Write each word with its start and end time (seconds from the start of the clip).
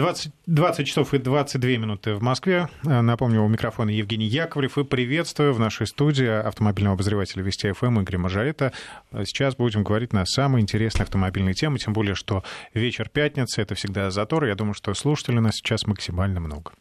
20, 0.00 0.32
20 0.46 0.86
часов 0.86 1.12
и 1.12 1.18
22 1.18 1.72
минуты 1.72 2.14
в 2.14 2.22
Москве. 2.22 2.70
Напомню, 2.84 3.44
у 3.44 3.48
микрофона 3.48 3.90
Евгений 3.90 4.24
Яковлев. 4.24 4.78
И 4.78 4.84
приветствую 4.84 5.52
в 5.52 5.60
нашей 5.60 5.86
студии 5.86 6.26
автомобильного 6.26 6.94
обозревателя 6.94 7.42
Вести 7.42 7.70
ФМ 7.70 8.00
Игоря 8.00 8.18
Мажарета. 8.18 8.72
Сейчас 9.12 9.56
будем 9.56 9.84
говорить 9.84 10.14
на 10.14 10.24
самые 10.24 10.62
интересные 10.62 11.02
автомобильные 11.02 11.52
темы, 11.52 11.78
тем 11.78 11.92
более, 11.92 12.14
что 12.14 12.42
вечер 12.72 13.10
пятницы— 13.10 13.60
это 13.62 13.74
всегда 13.74 14.10
затор. 14.10 14.46
Я 14.46 14.54
думаю, 14.54 14.72
что 14.72 14.94
слушателей 14.94 15.36
у 15.36 15.42
нас 15.42 15.56
сейчас 15.56 15.86
максимально 15.86 16.40
много. 16.40 16.72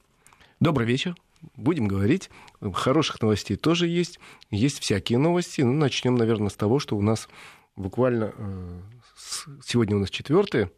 Добрый 0.61 0.87
вечер. 0.87 1.13
Будем 1.57 1.89
говорить. 1.89 2.29
Хороших 2.73 3.21
новостей 3.21 3.57
тоже 3.57 3.87
есть. 3.87 4.17
Есть 4.49 4.79
всякие 4.79 5.17
новости. 5.17 5.59
Ну, 5.59 5.73
начнем, 5.73 6.15
наверное, 6.15 6.47
с 6.47 6.55
того, 6.55 6.79
что 6.79 6.95
у 6.95 7.01
нас 7.01 7.27
буквально 7.75 8.31
э, 8.37 8.79
сегодня 9.65 9.97
у 9.97 9.99
нас 9.99 10.09
четвертое, 10.09 10.71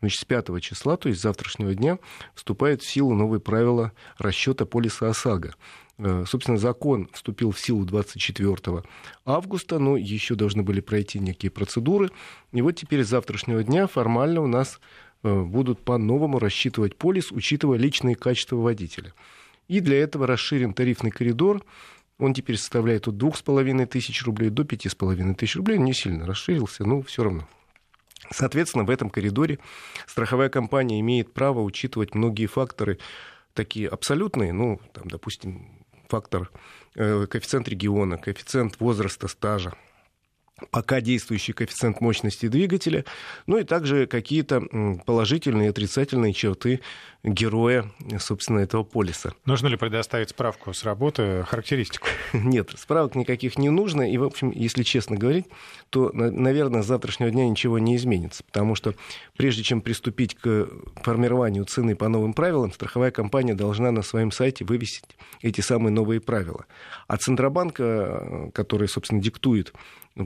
значит, 0.00 0.20
с 0.20 0.24
5 0.24 0.60
числа, 0.60 0.96
то 0.96 1.08
есть 1.08 1.20
с 1.20 1.22
завтрашнего 1.22 1.74
дня, 1.74 1.98
вступают 2.34 2.82
в 2.82 2.88
силу 2.88 3.14
новые 3.14 3.40
правила 3.40 3.92
расчета 4.18 4.66
полиса 4.66 5.08
ОСАГО. 5.08 5.54
Э, 5.98 6.24
собственно, 6.26 6.58
закон 6.58 7.08
вступил 7.12 7.50
в 7.52 7.60
силу 7.60 7.84
24 7.84 8.82
августа, 9.24 9.78
но 9.78 9.96
еще 9.96 10.34
должны 10.34 10.62
были 10.62 10.80
пройти 10.80 11.18
некие 11.18 11.50
процедуры. 11.50 12.10
И 12.52 12.60
вот 12.62 12.72
теперь 12.72 13.04
с 13.04 13.08
завтрашнего 13.08 13.62
дня 13.62 13.86
формально 13.86 14.42
у 14.42 14.46
нас 14.46 14.80
э, 15.22 15.42
будут 15.42 15.80
по-новому 15.80 16.38
рассчитывать 16.38 16.96
полис, 16.96 17.32
учитывая 17.32 17.78
личные 17.78 18.14
качества 18.14 18.56
водителя. 18.56 19.14
И 19.68 19.80
для 19.80 19.98
этого 19.98 20.26
расширен 20.26 20.74
тарифный 20.74 21.10
коридор. 21.10 21.64
Он 22.18 22.32
теперь 22.32 22.56
составляет 22.56 23.08
от 23.08 23.16
2,5 23.16 23.86
тысяч 23.86 24.24
рублей 24.24 24.48
до 24.48 24.62
5,5 24.62 25.34
тысяч 25.34 25.56
рублей. 25.56 25.78
Не 25.78 25.92
сильно 25.92 26.26
расширился, 26.26 26.84
но 26.84 27.02
все 27.02 27.24
равно. 27.24 27.46
Соответственно, 28.30 28.84
в 28.84 28.90
этом 28.90 29.10
коридоре 29.10 29.58
страховая 30.06 30.48
компания 30.48 31.00
имеет 31.00 31.32
право 31.32 31.60
учитывать 31.60 32.14
многие 32.14 32.46
факторы, 32.46 32.98
такие 33.54 33.88
абсолютные, 33.88 34.52
ну, 34.52 34.80
там, 34.92 35.08
допустим, 35.08 35.84
фактор, 36.08 36.50
э, 36.94 37.26
коэффициент 37.26 37.68
региона, 37.68 38.18
коэффициент 38.18 38.78
возраста, 38.80 39.28
стажа, 39.28 39.74
пока 40.70 41.00
действующий 41.00 41.52
коэффициент 41.52 42.00
мощности 42.00 42.48
двигателя, 42.48 43.04
ну 43.46 43.58
и 43.58 43.64
также 43.64 44.06
какие-то 44.06 44.62
положительные 45.04 45.66
и 45.66 45.70
отрицательные 45.70 46.32
черты 46.32 46.80
героя, 47.22 47.90
собственно, 48.18 48.60
этого 48.60 48.82
полиса. 48.82 49.32
Нужно 49.44 49.66
ли 49.66 49.76
предоставить 49.76 50.30
справку 50.30 50.72
с 50.72 50.84
работы, 50.84 51.44
характеристику? 51.46 52.06
Нет, 52.32 52.70
справок 52.76 53.16
никаких 53.16 53.58
не 53.58 53.68
нужно. 53.68 54.10
И, 54.10 54.16
в 54.16 54.24
общем, 54.24 54.50
если 54.50 54.82
честно 54.82 55.16
говорить, 55.16 55.46
то, 55.90 56.10
наверное, 56.12 56.82
с 56.82 56.86
завтрашнего 56.86 57.30
дня 57.30 57.48
ничего 57.48 57.78
не 57.78 57.96
изменится. 57.96 58.44
Потому 58.44 58.74
что 58.76 58.94
прежде 59.36 59.62
чем 59.62 59.80
приступить 59.80 60.36
к 60.36 60.68
формированию 61.02 61.64
цены 61.64 61.96
по 61.96 62.08
новым 62.08 62.32
правилам, 62.32 62.72
страховая 62.72 63.10
компания 63.10 63.54
должна 63.54 63.90
на 63.90 64.02
своем 64.02 64.30
сайте 64.30 64.64
вывесить 64.64 65.04
эти 65.42 65.60
самые 65.60 65.92
новые 65.92 66.20
правила. 66.20 66.64
А 67.08 67.16
Центробанк, 67.16 67.76
э, 67.78 68.50
который, 68.54 68.88
собственно, 68.88 69.20
диктует 69.20 69.74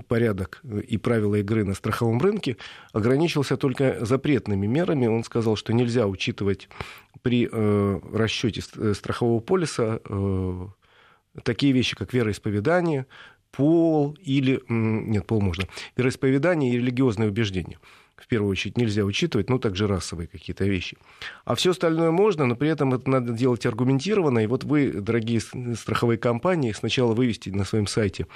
порядок 0.06 0.62
и 0.86 0.96
правила 0.98 1.36
игры 1.36 1.64
на 1.64 1.74
страховом 1.74 2.20
рынке, 2.20 2.56
ограничился 2.92 3.56
только 3.56 4.04
запретными 4.04 4.66
мерами. 4.66 5.06
Он 5.06 5.24
сказал, 5.24 5.56
что 5.56 5.72
нельзя 5.72 6.06
учитывать 6.06 6.68
при 7.22 7.48
э, 7.50 8.00
расчете 8.12 8.62
э, 8.76 8.94
страхового 8.94 9.40
полиса 9.40 10.00
э, 10.04 10.66
такие 11.42 11.72
вещи, 11.72 11.96
как 11.96 12.12
вероисповедание, 12.12 13.06
пол 13.50 14.16
или... 14.20 14.62
Нет, 14.68 15.26
пол 15.26 15.40
можно. 15.40 15.64
Вероисповедание 15.96 16.72
и 16.72 16.78
религиозное 16.78 17.28
убеждение 17.28 17.78
в 18.20 18.26
первую 18.26 18.50
очередь 18.50 18.76
нельзя 18.76 19.04
учитывать, 19.04 19.48
ну, 19.48 19.58
также 19.58 19.86
расовые 19.86 20.28
какие-то 20.28 20.64
вещи. 20.64 20.96
А 21.44 21.54
все 21.54 21.70
остальное 21.70 22.10
можно, 22.10 22.46
но 22.46 22.54
при 22.54 22.68
этом 22.68 22.94
это 22.94 23.08
надо 23.08 23.32
делать 23.32 23.66
аргументированно. 23.66 24.40
И 24.40 24.46
вот 24.46 24.64
вы, 24.64 24.92
дорогие 24.92 25.40
страховые 25.40 26.18
компании, 26.18 26.72
сначала 26.72 27.14
вывести 27.14 27.48
на 27.50 27.64
своем 27.64 27.86
сайте 27.86 28.26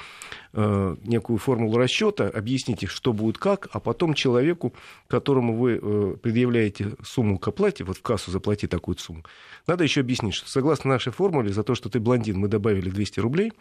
э, 0.52 0.96
некую 1.04 1.38
формулу 1.38 1.76
расчета, 1.78 2.28
объясните, 2.28 2.86
что 2.86 3.12
будет 3.12 3.38
как, 3.38 3.68
а 3.72 3.80
потом 3.80 4.14
человеку, 4.14 4.74
которому 5.06 5.56
вы 5.56 5.80
э, 5.80 6.16
предъявляете 6.22 6.94
сумму 7.02 7.38
к 7.38 7.46
оплате, 7.46 7.84
вот 7.84 7.98
в 7.98 8.02
кассу 8.02 8.30
заплати 8.30 8.66
такую 8.66 8.96
сумму, 8.98 9.24
надо 9.66 9.84
еще 9.84 10.00
объяснить, 10.00 10.34
что 10.34 10.48
согласно 10.48 10.90
нашей 10.90 11.12
формуле, 11.12 11.52
за 11.52 11.62
то, 11.62 11.74
что 11.74 11.88
ты 11.88 12.00
блондин, 12.00 12.38
мы 12.38 12.48
добавили 12.48 12.90
200 12.90 13.20
рублей, 13.20 13.52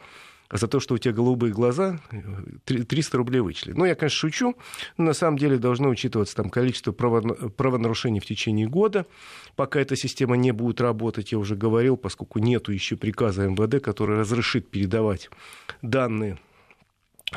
за 0.52 0.68
то, 0.68 0.80
что 0.80 0.96
у 0.96 0.98
тебя 0.98 1.14
голубые 1.14 1.52
глаза, 1.54 2.00
300 2.66 3.18
рублей 3.18 3.40
вычли. 3.40 3.72
Ну, 3.72 3.86
я, 3.86 3.96
конечно, 3.96 4.18
шучу, 4.18 4.56
но 4.98 5.06
на 5.06 5.14
самом 5.14 5.38
деле 5.38 5.58
должно 5.58 5.90
учитываться 5.90 6.36
там 6.36 6.50
количество 6.50 6.92
правонарушений 6.92 8.20
в 8.20 8.26
течение 8.26 8.68
года, 8.68 9.06
пока 9.56 9.80
эта 9.80 9.96
система 9.96 10.36
не 10.36 10.52
будет 10.52 10.82
работать, 10.82 11.32
я 11.32 11.40
уже 11.40 11.56
говорил, 11.56 11.98
поскольку 11.98 12.40
нету 12.40 12.72
еще 12.72 12.96
приказа 12.96 13.48
МВД, 13.48 13.84
который 13.84 14.18
разрешит 14.18 14.70
передавать 14.70 15.30
данные 15.82 16.40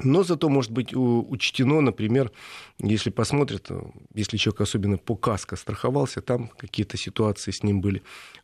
но 0.02 0.22
зато 0.24 0.48
может 0.48 0.72
быть 0.72 0.94
учтено, 0.94 1.80
например, 1.80 2.30
если 2.78 3.10
посмотрят, 3.10 3.70
если 4.14 4.36
человек 4.36 4.60
особенно 4.60 4.98
по 4.98 5.16
каско 5.16 5.56
страховался, 5.56 6.20
там 6.20 6.48
какие-то 6.48 6.98
ситуации 6.98 7.50
с 7.50 7.62
ним 7.62 7.80
были. 7.80 8.02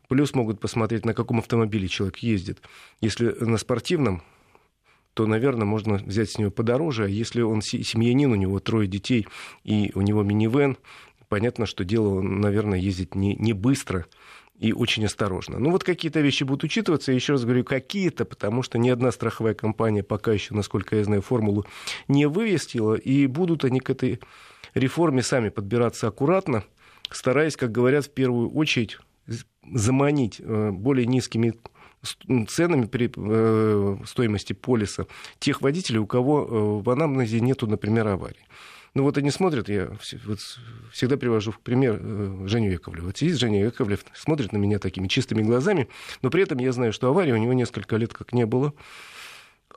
Плюс 0.09 0.35
могут 0.35 0.61
посмотреть, 0.61 1.05
на 1.05 1.13
каком 1.15 1.41
автомобиле 1.41 1.89
человек 1.89 2.19
ездит. 2.19 2.63
Если 3.03 3.33
на 3.45 3.59
спортивном, 3.59 4.23
то, 5.15 5.27
наверное, 5.27 5.67
можно 5.67 5.95
взять 5.95 6.31
с 6.31 6.39
него 6.39 6.51
подороже. 6.51 7.05
А 7.05 7.09
если 7.09 7.43
он 7.43 7.63
семьянин, 7.63 8.33
у 8.33 8.37
него 8.37 8.61
трое 8.61 8.89
детей, 8.89 9.27
и 9.65 9.93
у 9.95 10.01
него 10.01 10.23
минивэн, 10.23 10.77
понятно, 11.29 11.67
что 11.67 11.85
дело, 11.85 12.21
наверное, 12.21 12.79
ездить 12.79 13.15
не, 13.15 13.35
не 13.37 13.53
быстро 13.53 14.07
и 14.59 14.73
очень 14.73 15.05
осторожно. 15.05 15.59
Ну, 15.59 15.71
вот 15.71 15.83
какие-то 15.83 16.21
вещи 16.21 16.45
будут 16.45 16.65
учитываться. 16.65 17.11
Я 17.11 17.17
еще 17.17 17.33
раз 17.33 17.45
говорю, 17.45 17.65
какие-то, 17.65 18.25
потому 18.25 18.63
что 18.63 18.79
ни 18.79 18.89
одна 18.91 19.11
страховая 19.11 19.55
компания 19.55 20.03
пока 20.03 20.33
еще, 20.33 20.55
насколько 20.55 20.97
я 20.97 21.05
знаю, 21.05 21.21
формулу 21.21 21.67
не 22.07 22.27
вывестила, 22.27 22.95
и 22.95 23.27
будут 23.27 23.65
они 23.65 23.81
к 23.81 23.91
этой 23.91 24.21
реформе 24.75 25.23
сами 25.23 25.49
подбираться 25.49 26.07
аккуратно, 26.07 26.65
стараясь, 27.11 27.57
как 27.57 27.73
говорят, 27.73 28.07
в 28.07 28.11
первую 28.11 28.51
очередь 28.51 28.99
заманить 29.73 30.41
э, 30.41 30.71
более 30.71 31.07
низкими 31.07 31.55
ценами 32.49 32.87
при 32.87 33.11
э, 33.15 33.97
стоимости 34.07 34.53
полиса 34.53 35.07
тех 35.39 35.63
водителей, 35.63 35.99
у 35.99 36.07
кого 36.07 36.43
э, 36.43 36.83
в 36.83 36.91
анамнезе 36.91 37.41
нету, 37.41 37.67
например, 37.67 38.09
аварий. 38.09 38.47
Ну 38.95 39.05
вот 39.05 39.17
они 39.17 39.31
смотрят, 39.31 39.69
я 39.71 39.91
вот 40.27 40.39
всегда 40.93 41.17
привожу 41.17 41.51
в 41.51 41.61
пример 41.61 41.99
э, 42.01 42.47
Женю 42.47 42.73
Яковлева. 42.73 43.07
Вот 43.07 43.17
сидит 43.17 43.39
Женя 43.39 43.65
Яковлев, 43.65 44.05
смотрит 44.15 44.53
на 44.53 44.59
меня 44.59 44.79
такими 44.79 45.09
чистыми 45.09 45.43
глазами, 45.43 45.89
но 46.21 46.31
при 46.31 46.43
этом 46.43 46.59
я 46.59 46.73
знаю, 46.73 46.93
что 46.93 47.09
аварии 47.09 47.33
у 47.33 47.37
него 47.37 47.53
несколько 47.53 47.97
лет 47.97 48.13
как 48.13 48.33
не 48.33 48.45
было. 48.45 48.75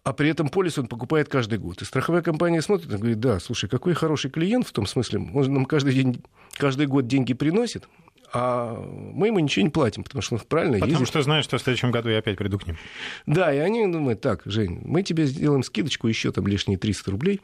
А 0.04 0.14
при 0.14 0.30
этом 0.30 0.50
полис 0.50 0.78
он 0.78 0.88
покупает 0.88 1.30
каждый 1.30 1.58
год. 1.58 1.82
И 1.82 1.86
страховая 1.86 2.22
компания 2.22 2.62
смотрит 2.62 2.94
и 2.94 2.98
говорит, 2.98 3.20
да, 3.20 3.40
слушай, 3.40 3.68
какой 3.68 3.94
хороший 3.94 4.30
клиент 4.30 4.68
в 4.68 4.72
том 4.72 4.86
смысле, 4.86 5.32
он 5.34 5.54
нам 5.54 5.66
каждый, 5.66 5.94
день, 5.94 6.22
каждый 6.58 6.86
год 6.86 7.08
деньги 7.08 7.34
приносит, 7.34 7.88
а 8.34 8.76
мы 9.14 9.28
ему 9.28 9.40
ничего 9.40 9.64
не 9.64 9.70
платим, 9.70 10.04
потому 10.04 10.22
что 10.22 10.36
он 10.36 10.42
правильно 10.42 10.76
потому 10.76 10.92
ездит. 10.92 11.08
Что 11.08 11.22
знают, 11.22 11.46
что 11.46 11.58
в 11.58 11.62
следующем 11.62 11.92
году 11.92 12.10
я 12.10 12.20
опять 12.20 12.38
приду 12.38 12.60
к 12.60 12.68
ним. 12.68 12.78
Да, 13.26 13.54
и 13.54 13.58
они 13.58 13.86
думают, 13.88 14.22
так, 14.22 14.42
Жень, 14.46 14.82
мы 14.84 15.04
тебе 15.04 15.26
сделаем 15.26 15.64
скидочку 15.64 16.08
еще 16.08 16.32
там 16.32 16.48
лишние 16.48 16.78
300 16.78 17.12
рублей, 17.12 17.42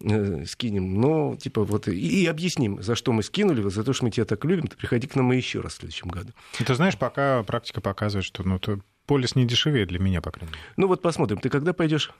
э, 0.00 0.44
скинем, 0.46 1.00
но 1.00 1.36
типа 1.36 1.64
вот 1.64 1.88
и, 1.88 2.22
и 2.22 2.26
объясним, 2.26 2.82
за 2.82 2.94
что 2.94 3.12
мы 3.12 3.22
скинули, 3.22 3.68
за 3.68 3.84
то, 3.84 3.92
что 3.92 4.04
мы 4.04 4.10
тебя 4.10 4.24
так 4.24 4.44
любим, 4.44 4.66
ты 4.66 4.76
приходи 4.76 5.06
к 5.06 5.14
нам 5.16 5.30
еще 5.32 5.60
раз 5.60 5.74
в 5.74 5.76
следующем 5.78 6.08
году. 6.08 6.32
Ты 6.58 6.74
знаешь, 6.74 6.96
пока 6.96 7.42
практика 7.42 7.80
показывает, 7.80 8.24
что 8.24 8.42
ну, 8.42 8.58
то 8.58 8.80
полис 9.06 9.34
не 9.34 9.46
дешевее 9.46 9.86
для 9.86 9.98
меня, 9.98 10.20
по 10.20 10.30
крайней 10.30 10.52
мере. 10.52 10.62
Ну 10.76 10.86
вот 10.86 11.02
посмотрим, 11.02 11.38
ты 11.38 11.48
когда 11.48 11.72
пойдешь? 11.72 12.12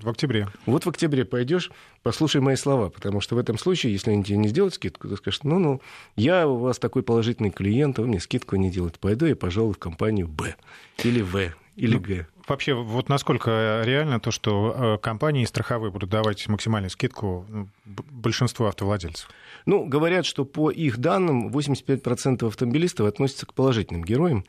В 0.00 0.08
октябре. 0.08 0.48
Вот 0.64 0.86
в 0.86 0.88
октябре 0.88 1.24
пойдешь, 1.24 1.72
послушай 2.04 2.40
мои 2.40 2.54
слова, 2.54 2.88
потому 2.88 3.20
что 3.20 3.34
в 3.34 3.38
этом 3.38 3.58
случае, 3.58 3.92
если 3.92 4.12
они 4.12 4.22
тебе 4.22 4.36
не 4.36 4.48
сделают 4.48 4.74
скидку, 4.74 5.08
ты 5.08 5.16
скажешь, 5.16 5.42
ну-ну, 5.42 5.80
я 6.14 6.46
у 6.46 6.56
вас 6.56 6.78
такой 6.78 7.02
положительный 7.02 7.50
клиент, 7.50 7.98
а 7.98 8.02
вы 8.02 8.08
мне 8.08 8.20
скидку 8.20 8.54
не 8.54 8.70
делаете. 8.70 8.98
Пойду 9.00 9.26
я, 9.26 9.34
пожалуй, 9.34 9.74
в 9.74 9.78
компанию 9.78 10.28
Б 10.28 10.54
или 11.02 11.20
В 11.20 11.52
или 11.74 11.94
ну, 11.94 12.00
Г. 12.00 12.26
Вообще, 12.46 12.74
вот 12.74 13.08
насколько 13.08 13.82
реально 13.84 14.20
то, 14.20 14.30
что 14.30 14.96
э, 14.96 14.98
компании 15.02 15.44
страховые 15.44 15.90
будут 15.90 16.10
давать 16.10 16.46
максимальную 16.48 16.90
скидку 16.90 17.44
ну, 17.48 17.68
большинству 17.84 18.66
автовладельцев? 18.66 19.28
Ну, 19.66 19.84
говорят, 19.84 20.26
что 20.26 20.44
по 20.44 20.70
их 20.70 20.98
данным 20.98 21.48
85% 21.48 22.46
автомобилистов 22.46 23.06
относятся 23.06 23.46
к 23.46 23.52
положительным 23.54 24.04
героям, 24.04 24.44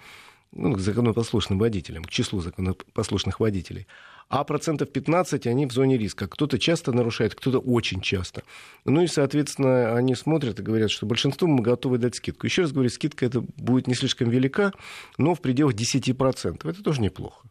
ну, 0.52 0.74
к 0.74 0.80
законопослушным 0.80 1.58
водителям, 1.58 2.04
к 2.04 2.10
числу 2.10 2.40
законопослушных 2.40 3.40
водителей 3.40 3.88
а 4.30 4.44
процентов 4.44 4.92
15 4.92 5.48
они 5.48 5.66
в 5.66 5.72
зоне 5.72 5.98
риска. 5.98 6.28
Кто-то 6.28 6.60
часто 6.60 6.92
нарушает, 6.92 7.34
кто-то 7.34 7.60
очень 7.60 8.00
часто. 8.00 8.44
Ну 8.86 9.02
и, 9.02 9.08
соответственно, 9.08 9.96
они 9.96 10.14
смотрят 10.14 10.60
и 10.60 10.64
говорят, 10.64 10.92
что 10.92 11.08
большинству 11.08 11.48
мы 11.48 11.64
готовы 11.64 11.98
дать 11.98 12.16
скидку. 12.16 12.46
Еще 12.46 12.62
раз 12.62 12.72
говорю, 12.72 12.90
скидка 12.90 13.26
это 13.26 13.42
будет 13.42 13.88
не 13.88 13.96
слишком 13.96 14.30
велика, 14.30 14.72
но 15.18 15.34
в 15.34 15.42
пределах 15.42 15.74
10%. 15.74 16.70
Это 16.70 16.84
тоже 16.84 17.02
неплохо. 17.02 17.48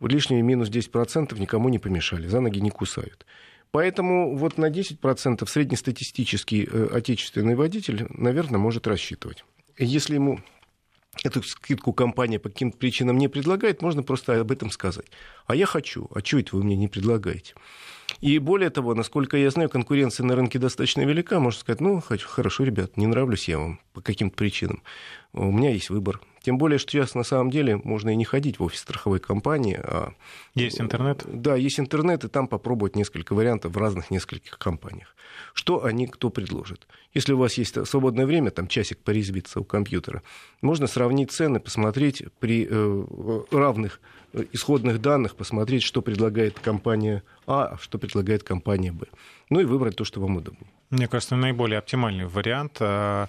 Лишние 0.00 0.42
минус 0.42 0.68
10% 0.68 1.38
никому 1.38 1.70
не 1.70 1.78
помешали, 1.78 2.28
за 2.28 2.40
ноги 2.40 2.60
не 2.60 2.70
кусают. 2.70 3.24
Поэтому 3.70 4.36
вот 4.36 4.58
на 4.58 4.68
10% 4.68 5.48
среднестатистический 5.48 6.68
э, 6.70 6.88
отечественный 6.92 7.54
водитель, 7.54 8.06
наверное, 8.10 8.58
может 8.58 8.86
рассчитывать. 8.86 9.44
Если 9.78 10.16
ему 10.16 10.40
эту 11.22 11.42
скидку 11.42 11.92
компания 11.92 12.38
по 12.38 12.48
каким-то 12.48 12.78
причинам 12.78 13.18
не 13.18 13.28
предлагает, 13.28 13.82
можно 13.82 14.02
просто 14.02 14.40
об 14.40 14.50
этом 14.50 14.70
сказать. 14.70 15.06
А 15.46 15.54
я 15.54 15.66
хочу, 15.66 16.08
а 16.14 16.22
чего 16.22 16.40
это 16.40 16.56
вы 16.56 16.64
мне 16.64 16.76
не 16.76 16.88
предлагаете? 16.88 17.54
И 18.20 18.38
более 18.38 18.70
того, 18.70 18.94
насколько 18.94 19.36
я 19.36 19.50
знаю, 19.50 19.68
конкуренция 19.68 20.24
на 20.24 20.36
рынке 20.36 20.58
достаточно 20.58 21.02
велика. 21.02 21.40
Можно 21.40 21.60
сказать, 21.60 21.80
ну, 21.80 22.00
хорошо, 22.00 22.64
ребят, 22.64 22.96
не 22.96 23.06
нравлюсь 23.06 23.48
я 23.48 23.58
вам 23.58 23.80
по 23.92 24.00
каким-то 24.00 24.36
причинам. 24.36 24.82
У 25.32 25.50
меня 25.50 25.70
есть 25.70 25.90
выбор. 25.90 26.20
Тем 26.42 26.58
более, 26.58 26.78
что 26.78 26.92
сейчас 26.92 27.14
на 27.14 27.22
самом 27.22 27.50
деле 27.50 27.80
можно 27.84 28.10
и 28.10 28.16
не 28.16 28.24
ходить 28.24 28.58
в 28.58 28.64
офис 28.64 28.80
страховой 28.80 29.20
компании. 29.20 29.80
А... 29.82 30.12
Есть 30.54 30.80
интернет? 30.80 31.22
Да, 31.26 31.54
есть 31.54 31.78
интернет, 31.78 32.24
и 32.24 32.28
там 32.28 32.48
попробовать 32.48 32.96
несколько 32.96 33.34
вариантов 33.34 33.72
в 33.72 33.78
разных 33.78 34.10
нескольких 34.10 34.58
компаниях. 34.58 35.14
Что 35.54 35.84
они 35.84 36.06
кто 36.06 36.30
предложит? 36.30 36.86
Если 37.14 37.32
у 37.32 37.38
вас 37.38 37.54
есть 37.54 37.86
свободное 37.86 38.26
время, 38.26 38.50
там 38.50 38.66
часик 38.66 38.98
порезвиться 38.98 39.60
у 39.60 39.64
компьютера, 39.64 40.22
можно 40.60 40.86
сравнить 40.86 41.30
цены, 41.30 41.60
посмотреть 41.60 42.24
при 42.40 42.66
э, 42.68 43.44
равных 43.50 44.00
исходных 44.52 45.00
данных, 45.00 45.36
посмотреть, 45.36 45.82
что 45.82 46.02
предлагает 46.02 46.58
компания 46.58 47.22
А, 47.46 47.74
а 47.74 47.78
что 47.78 47.98
предлагает 47.98 48.42
компания 48.42 48.92
Б. 48.92 49.06
Ну 49.50 49.60
и 49.60 49.64
выбрать 49.64 49.96
то, 49.96 50.04
что 50.04 50.20
вам 50.20 50.36
удобно. 50.36 50.66
Мне 50.90 51.06
кажется, 51.06 51.36
наиболее 51.36 51.78
оптимальный 51.78 52.26
вариант 52.26 52.76
а, 52.80 53.28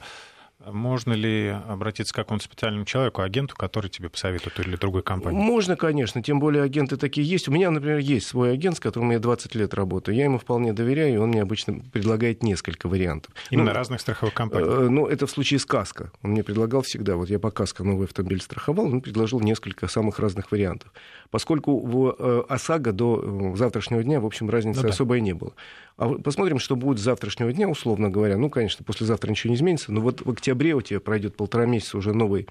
можно 0.65 1.13
ли 1.13 1.49
обратиться 1.67 2.13
к 2.13 2.15
какому-то 2.15 2.45
специальному 2.45 2.85
человеку, 2.85 3.21
агенту, 3.21 3.55
который 3.55 3.89
тебе 3.89 4.09
посоветует 4.09 4.59
или 4.59 4.75
другой 4.77 5.03
компании? 5.03 5.37
Можно, 5.37 5.75
конечно. 5.75 6.23
Тем 6.23 6.39
более 6.39 6.63
агенты 6.63 6.95
такие 6.95 7.27
есть. 7.27 7.47
У 7.49 7.51
меня, 7.51 7.69
например, 7.69 7.97
есть 7.97 8.27
свой 8.27 8.53
агент, 8.53 8.77
с 8.77 8.79
которым 8.79 9.11
я 9.11 9.19
20 9.19 9.55
лет 9.55 9.73
работаю. 9.73 10.15
Я 10.15 10.25
ему 10.25 10.37
вполне 10.37 10.71
доверяю, 10.71 11.15
и 11.15 11.17
он 11.17 11.29
мне 11.29 11.41
обычно 11.41 11.81
предлагает 11.91 12.43
несколько 12.43 12.87
вариантов. 12.87 13.33
Именно 13.49 13.71
ну, 13.71 13.73
разных 13.73 14.01
страховых 14.01 14.33
компаний? 14.33 14.65
Э, 14.67 14.87
ну, 14.89 15.07
это 15.07 15.27
в 15.27 15.31
случае 15.31 15.59
с 15.59 15.65
КАСКО. 15.65 16.11
Он 16.21 16.31
мне 16.31 16.43
предлагал 16.43 16.81
всегда. 16.81 17.17
Вот 17.17 17.29
я 17.29 17.39
по 17.39 17.51
КАСКО 17.51 17.83
новый 17.83 18.05
автомобиль 18.05 18.41
страховал, 18.41 18.85
он 18.85 19.01
предложил 19.01 19.41
несколько 19.41 19.87
самых 19.87 20.19
разных 20.19 20.51
вариантов. 20.51 20.91
Поскольку 21.29 21.79
в 21.79 22.15
э, 22.17 22.43
ОСАГО 22.47 22.93
до 22.93 23.53
э, 23.53 23.57
завтрашнего 23.57 24.01
дня, 24.03 24.21
в 24.21 24.25
общем, 24.25 24.49
разницы 24.49 24.77
ну, 24.77 24.83
да. 24.83 24.89
особой 24.89 25.19
не 25.19 25.33
было. 25.33 25.53
А 25.97 26.09
посмотрим, 26.09 26.59
что 26.59 26.75
будет 26.75 26.99
с 26.99 27.03
завтрашнего 27.03 27.53
дня, 27.53 27.69
условно 27.69 28.09
говоря. 28.09 28.37
Ну, 28.37 28.49
конечно, 28.49 28.83
послезавтра 28.83 29.29
ничего 29.29 29.51
не 29.51 29.55
изменится, 29.55 29.91
но 29.91 30.01
вот 30.01 30.21
в 30.25 30.29
октябре 30.29 30.73
у 30.73 30.81
тебя 30.81 30.99
пройдет 30.99 31.35
полтора 31.35 31.65
месяца 31.65 31.97
уже 31.97 32.13
новой 32.13 32.47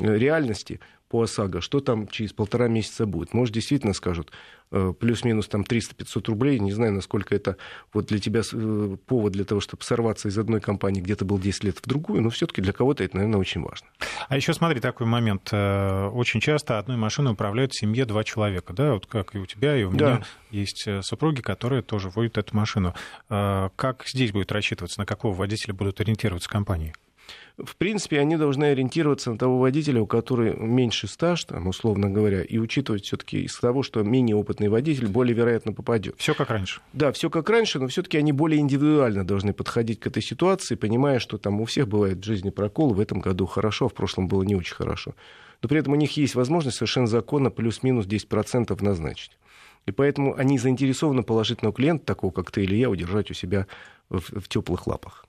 э, 0.00 0.16
реальности 0.16 0.80
по 1.14 1.22
ОСАГО, 1.22 1.60
что 1.60 1.78
там 1.78 2.08
через 2.08 2.32
полтора 2.32 2.66
месяца 2.66 3.06
будет. 3.06 3.34
Может, 3.34 3.54
действительно 3.54 3.92
скажут, 3.92 4.32
э, 4.72 4.92
плюс-минус 4.98 5.46
там 5.46 5.62
300-500 5.62 6.26
рублей, 6.26 6.58
не 6.58 6.72
знаю, 6.72 6.92
насколько 6.92 7.36
это 7.36 7.56
вот 7.92 8.06
для 8.06 8.18
тебя 8.18 8.40
э, 8.40 8.96
повод 9.06 9.32
для 9.32 9.44
того, 9.44 9.60
чтобы 9.60 9.84
сорваться 9.84 10.26
из 10.26 10.36
одной 10.36 10.60
компании, 10.60 11.00
где-то 11.00 11.24
был 11.24 11.38
10 11.38 11.62
лет 11.62 11.78
в 11.78 11.86
другую, 11.86 12.20
но 12.20 12.30
все 12.30 12.48
таки 12.48 12.60
для 12.62 12.72
кого-то 12.72 13.04
это, 13.04 13.14
наверное, 13.14 13.38
очень 13.38 13.62
важно. 13.62 13.86
А 14.28 14.34
еще 14.34 14.54
смотри, 14.54 14.80
такой 14.80 15.06
момент. 15.06 15.52
Очень 15.52 16.40
часто 16.40 16.80
одной 16.80 16.96
машиной 16.96 17.34
управляют 17.34 17.70
в 17.70 17.78
семье 17.78 18.06
два 18.06 18.24
человека, 18.24 18.72
да, 18.72 18.94
вот 18.94 19.06
как 19.06 19.36
и 19.36 19.38
у 19.38 19.46
тебя, 19.46 19.76
и 19.76 19.84
у 19.84 19.92
меня 19.92 20.16
да. 20.18 20.22
есть 20.50 20.88
супруги, 21.02 21.42
которые 21.42 21.82
тоже 21.82 22.08
водят 22.08 22.38
эту 22.38 22.56
машину. 22.56 22.92
Как 23.28 24.02
здесь 24.08 24.32
будет 24.32 24.50
рассчитываться, 24.50 24.98
на 24.98 25.06
какого 25.06 25.32
водителя 25.32 25.74
будут 25.74 26.00
ориентироваться 26.00 26.50
компании? 26.50 26.92
В 27.56 27.76
принципе, 27.76 28.18
они 28.18 28.36
должны 28.36 28.64
ориентироваться 28.64 29.30
на 29.30 29.38
того 29.38 29.58
водителя, 29.58 30.00
у 30.02 30.06
которого 30.06 30.56
меньше 30.56 31.06
стаж, 31.06 31.44
там, 31.44 31.68
условно 31.68 32.10
говоря, 32.10 32.42
и 32.42 32.58
учитывать 32.58 33.04
все-таки 33.04 33.42
из 33.42 33.56
того, 33.56 33.84
что 33.84 34.02
менее 34.02 34.34
опытный 34.34 34.68
водитель 34.68 35.06
более 35.06 35.34
вероятно 35.34 35.72
попадет. 35.72 36.16
Все 36.18 36.34
как 36.34 36.50
раньше. 36.50 36.80
Да, 36.92 37.12
все 37.12 37.30
как 37.30 37.48
раньше, 37.48 37.78
но 37.78 37.86
все-таки 37.86 38.18
они 38.18 38.32
более 38.32 38.60
индивидуально 38.60 39.24
должны 39.24 39.52
подходить 39.52 40.00
к 40.00 40.06
этой 40.08 40.22
ситуации, 40.22 40.74
понимая, 40.74 41.20
что 41.20 41.38
там 41.38 41.60
у 41.60 41.64
всех 41.64 41.86
бывает 41.86 42.18
в 42.18 42.24
жизни 42.24 42.50
прокол, 42.50 42.92
в 42.92 42.98
этом 42.98 43.20
году 43.20 43.46
хорошо, 43.46 43.86
а 43.86 43.88
в 43.88 43.94
прошлом 43.94 44.26
было 44.26 44.42
не 44.42 44.56
очень 44.56 44.74
хорошо. 44.74 45.14
Но 45.62 45.68
при 45.68 45.78
этом 45.78 45.92
у 45.92 45.96
них 45.96 46.16
есть 46.16 46.34
возможность 46.34 46.78
совершенно 46.78 47.06
законно 47.06 47.50
плюс-минус 47.50 48.06
10% 48.06 48.82
назначить. 48.82 49.38
И 49.86 49.92
поэтому 49.92 50.34
они 50.34 50.58
заинтересованы 50.58 51.22
положительного 51.22 51.74
клиента, 51.74 52.04
такого 52.04 52.32
как 52.32 52.50
ты 52.50 52.64
или 52.64 52.74
я, 52.74 52.90
удержать 52.90 53.30
у 53.30 53.34
себя 53.34 53.66
в, 54.08 54.40
в 54.40 54.48
теплых 54.48 54.86
лапах. 54.86 55.26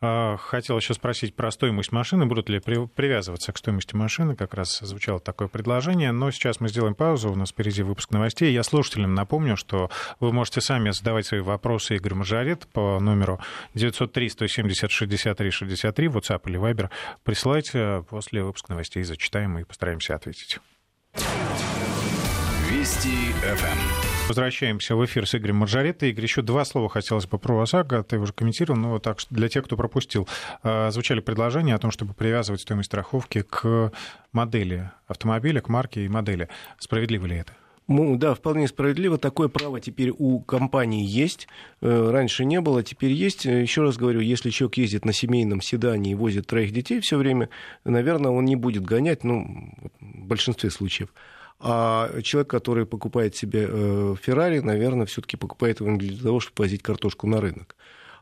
А, 0.00 0.36
хотел 0.36 0.76
еще 0.76 0.94
спросить 0.94 1.34
про 1.34 1.50
стоимость 1.50 1.90
машины. 1.90 2.26
Будут 2.26 2.48
ли 2.48 2.60
привязываться 2.60 3.52
к 3.52 3.58
стоимости 3.58 3.96
машины? 3.96 4.36
Как 4.36 4.54
раз 4.54 4.78
звучало 4.78 5.18
такое 5.18 5.48
предложение. 5.48 6.12
Но 6.12 6.30
сейчас 6.30 6.60
мы 6.60 6.68
сделаем 6.68 6.94
паузу. 6.94 7.32
У 7.32 7.34
нас 7.34 7.50
впереди 7.50 7.82
выпуск 7.82 8.10
новостей. 8.10 8.52
Я 8.52 8.62
слушателям 8.62 9.14
напомню, 9.14 9.56
что 9.56 9.90
вы 10.20 10.32
можете 10.32 10.60
сами 10.60 10.90
задавать 10.90 11.26
свои 11.26 11.40
вопросы 11.40 11.96
Игорь 11.96 12.14
Мажарет 12.14 12.68
по 12.68 13.00
номеру 13.00 13.40
903-170-63-63, 13.74 16.06
WhatsApp 16.06 16.42
или 16.46 16.60
Viber. 16.60 16.90
Присылайте 17.24 18.04
после 18.08 18.44
выпуска 18.44 18.70
новостей, 18.72 19.02
зачитаем 19.02 19.58
и 19.58 19.64
постараемся 19.64 20.14
ответить. 20.14 20.60
Вести 22.70 23.32
ФМ. 23.42 24.17
Возвращаемся 24.28 24.94
в 24.94 25.02
эфир 25.06 25.26
с 25.26 25.34
Игорем 25.34 25.56
Маржареттой. 25.56 26.10
Игорь, 26.10 26.24
еще 26.24 26.42
два 26.42 26.66
слова 26.66 26.90
хотелось 26.90 27.26
бы 27.26 27.38
про 27.38 27.62
ОСАГО. 27.62 28.02
Ты 28.02 28.18
уже 28.18 28.34
комментировал, 28.34 28.78
но 28.78 28.98
так 28.98 29.20
для 29.30 29.48
тех, 29.48 29.64
кто 29.64 29.74
пропустил. 29.74 30.28
А, 30.62 30.90
звучали 30.90 31.20
предложения 31.20 31.74
о 31.74 31.78
том, 31.78 31.90
чтобы 31.90 32.12
привязывать 32.12 32.60
стоимость 32.60 32.88
страховки 32.88 33.40
к 33.40 33.90
модели 34.32 34.90
автомобиля, 35.06 35.62
к 35.62 35.70
марке 35.70 36.04
и 36.04 36.08
модели. 36.08 36.50
Справедливо 36.78 37.24
ли 37.24 37.36
это? 37.36 37.54
Да, 37.88 38.34
вполне 38.34 38.68
справедливо. 38.68 39.16
Такое 39.16 39.48
право 39.48 39.80
теперь 39.80 40.10
у 40.10 40.40
компании 40.40 41.06
есть. 41.06 41.48
Э, 41.80 42.10
раньше 42.10 42.44
не 42.44 42.60
было, 42.60 42.82
теперь 42.82 43.12
есть. 43.12 43.46
Еще 43.46 43.80
раз 43.80 43.96
говорю, 43.96 44.20
если 44.20 44.50
человек 44.50 44.76
ездит 44.76 45.06
на 45.06 45.14
семейном 45.14 45.62
седане 45.62 46.12
и 46.12 46.14
возит 46.14 46.46
троих 46.46 46.72
детей 46.72 47.00
все 47.00 47.16
время, 47.16 47.48
наверное, 47.84 48.30
он 48.30 48.44
не 48.44 48.56
будет 48.56 48.84
гонять, 48.84 49.24
ну, 49.24 49.72
в 50.00 50.26
большинстве 50.26 50.70
случаев. 50.70 51.08
А 51.60 52.20
человек, 52.22 52.48
который 52.48 52.86
покупает 52.86 53.34
себе 53.34 53.66
э, 53.68 54.14
Феррари, 54.22 54.60
наверное, 54.60 55.06
все-таки 55.06 55.36
покупает 55.36 55.80
его 55.80 55.90
не 55.90 55.98
для 55.98 56.22
того, 56.22 56.40
чтобы 56.40 56.62
возить 56.62 56.82
картошку 56.82 57.26
на 57.26 57.40
рынок 57.40 57.76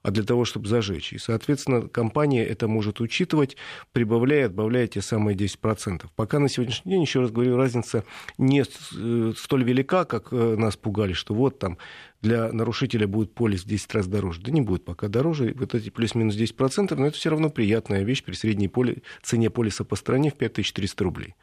а 0.06 0.12
для 0.12 0.22
того, 0.22 0.44
чтобы 0.44 0.68
зажечь. 0.68 1.12
И, 1.12 1.18
соответственно, 1.18 1.88
компания 1.88 2.44
это 2.44 2.68
может 2.68 3.00
учитывать, 3.00 3.56
прибавляя, 3.90 4.46
отбавляя 4.46 4.86
те 4.86 5.02
самые 5.02 5.36
10%. 5.36 6.04
Пока 6.14 6.38
на 6.38 6.48
сегодняшний 6.48 6.92
день, 6.92 7.02
еще 7.02 7.22
раз 7.22 7.32
говорю, 7.32 7.56
разница 7.56 8.04
не 8.38 8.62
э, 8.62 9.32
столь 9.36 9.64
велика, 9.64 10.04
как 10.04 10.28
э, 10.30 10.54
нас 10.56 10.76
пугали, 10.76 11.12
что 11.12 11.34
вот 11.34 11.58
там 11.58 11.78
для 12.22 12.52
нарушителя 12.52 13.08
будет 13.08 13.34
полис 13.34 13.64
в 13.64 13.66
10 13.66 13.94
раз 13.94 14.06
дороже. 14.06 14.42
Да 14.42 14.52
не 14.52 14.60
будет 14.60 14.84
пока 14.84 15.08
дороже, 15.08 15.52
вот 15.58 15.74
эти 15.74 15.90
плюс-минус 15.90 16.36
10%, 16.36 16.94
но 16.94 17.08
это 17.08 17.16
все 17.16 17.30
равно 17.30 17.50
приятная 17.50 18.04
вещь 18.04 18.22
при 18.22 18.34
средней 18.34 18.68
поли... 18.68 19.02
цене 19.24 19.50
полиса 19.50 19.82
по 19.82 19.96
стране 19.96 20.30
в 20.30 20.34
5300 20.34 21.02
рублей 21.02 21.34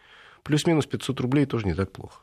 плюс-минус 0.44 0.86
500 0.86 1.20
рублей 1.20 1.46
тоже 1.46 1.66
не 1.66 1.74
так 1.74 1.92
плохо. 1.92 2.22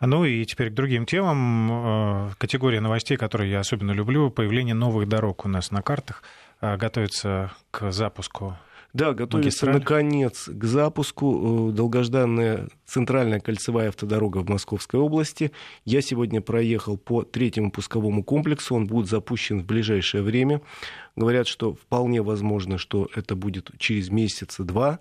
Ну 0.00 0.24
и 0.24 0.44
теперь 0.46 0.70
к 0.70 0.74
другим 0.74 1.04
темам. 1.04 1.68
Э, 1.70 2.30
категория 2.38 2.80
новостей, 2.80 3.18
которые 3.18 3.50
я 3.50 3.60
особенно 3.60 3.92
люблю, 3.92 4.30
появление 4.30 4.74
новых 4.74 5.08
дорог 5.08 5.44
у 5.44 5.48
нас 5.48 5.70
на 5.70 5.82
картах, 5.82 6.22
э, 6.62 6.76
готовится 6.78 7.52
к 7.70 7.92
запуску 7.92 8.56
да, 8.92 9.12
готовится 9.14 9.66
наконец 9.66 10.48
к 10.48 10.64
запуску 10.64 11.70
э, 11.70 11.72
долгожданная 11.72 12.68
центральная 12.86 13.38
кольцевая 13.38 13.90
автодорога 13.90 14.38
в 14.38 14.48
Московской 14.48 14.98
области. 14.98 15.52
Я 15.84 16.00
сегодня 16.00 16.40
проехал 16.40 16.96
по 16.96 17.22
третьему 17.22 17.70
пусковому 17.70 18.24
комплексу, 18.24 18.74
он 18.74 18.88
будет 18.88 19.08
запущен 19.08 19.60
в 19.60 19.64
ближайшее 19.64 20.24
время. 20.24 20.60
Говорят, 21.14 21.46
что 21.46 21.74
вполне 21.74 22.20
возможно, 22.22 22.78
что 22.78 23.08
это 23.14 23.36
будет 23.36 23.70
через 23.78 24.10
месяца-два, 24.10 24.98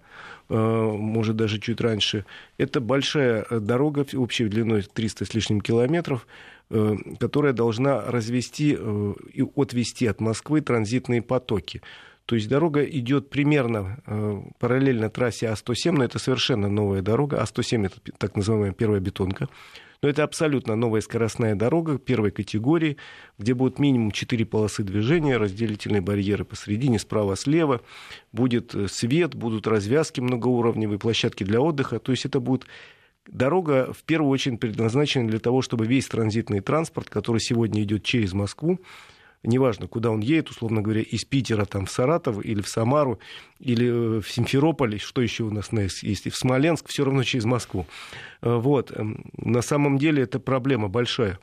э, 0.49 0.55
может 0.55 1.35
даже 1.35 1.59
чуть 1.59 1.81
раньше. 1.81 2.25
Это 2.59 2.81
большая 2.81 3.47
дорога, 3.49 4.05
общей 4.13 4.45
длиной 4.45 4.83
300 4.83 5.25
с 5.25 5.33
лишним 5.33 5.61
километров, 5.61 6.27
э, 6.69 6.95
которая 7.19 7.53
должна 7.53 8.01
развести 8.01 8.77
и 9.33 9.43
отвести 9.55 10.05
от 10.05 10.21
Москвы 10.21 10.61
транзитные 10.61 11.23
потоки. 11.23 11.81
То 12.29 12.35
есть 12.35 12.47
дорога 12.47 12.83
идет 12.83 13.31
примерно 13.31 14.03
э, 14.05 14.41
параллельно 14.59 15.09
трассе 15.09 15.47
А107, 15.47 15.93
но 15.93 16.03
это 16.03 16.19
совершенно 16.19 16.69
новая 16.69 17.01
дорога. 17.01 17.37
А107 17.37 17.87
это 17.87 17.95
так 18.19 18.35
называемая 18.35 18.71
первая 18.71 18.99
бетонка. 18.99 19.49
Но 20.03 20.09
это 20.09 20.21
абсолютно 20.21 20.75
новая 20.75 21.01
скоростная 21.01 21.55
дорога 21.55 21.97
первой 21.97 22.29
категории, 22.29 22.97
где 23.39 23.55
будет 23.55 23.79
минимум 23.79 24.11
4 24.11 24.45
полосы 24.45 24.83
движения, 24.83 25.37
разделительные 25.37 26.01
барьеры 26.01 26.45
посередине, 26.45 26.99
справа-слева. 26.99 27.81
Будет 28.31 28.75
э, 28.75 28.87
свет, 28.87 29.33
будут 29.33 29.65
развязки 29.65 30.21
многоуровневые, 30.21 30.99
площадки 30.99 31.43
для 31.43 31.59
отдыха. 31.61 31.97
То 31.97 32.11
есть 32.11 32.25
это 32.25 32.39
будет 32.39 32.67
дорога 33.25 33.91
в 33.91 34.03
первую 34.03 34.29
очередь 34.29 34.59
предназначена 34.59 35.27
для 35.27 35.39
того, 35.39 35.63
чтобы 35.63 35.87
весь 35.87 36.05
транзитный 36.07 36.59
транспорт, 36.59 37.09
который 37.09 37.41
сегодня 37.41 37.81
идет 37.81 38.03
через 38.03 38.33
Москву, 38.33 38.79
неважно, 39.43 39.87
куда 39.87 40.11
он 40.11 40.19
едет, 40.19 40.49
условно 40.49 40.81
говоря, 40.81 41.01
из 41.01 41.25
Питера 41.25 41.65
там, 41.65 41.85
в 41.85 41.91
Саратов 41.91 42.43
или 42.43 42.61
в 42.61 42.67
Самару, 42.67 43.19
или 43.59 44.17
э, 44.17 44.21
в 44.21 44.29
Симферополь, 44.29 44.99
что 44.99 45.21
еще 45.21 45.43
у 45.43 45.51
нас 45.51 45.71
есть, 45.71 46.25
и 46.25 46.29
в 46.29 46.35
Смоленск, 46.35 46.87
все 46.87 47.05
равно 47.05 47.23
через 47.23 47.45
Москву. 47.45 47.85
Э, 48.41 48.55
вот. 48.55 48.91
Эм, 48.91 49.31
на 49.37 49.61
самом 49.61 49.97
деле 49.97 50.23
это 50.23 50.39
проблема 50.39 50.87
большая 50.89 51.39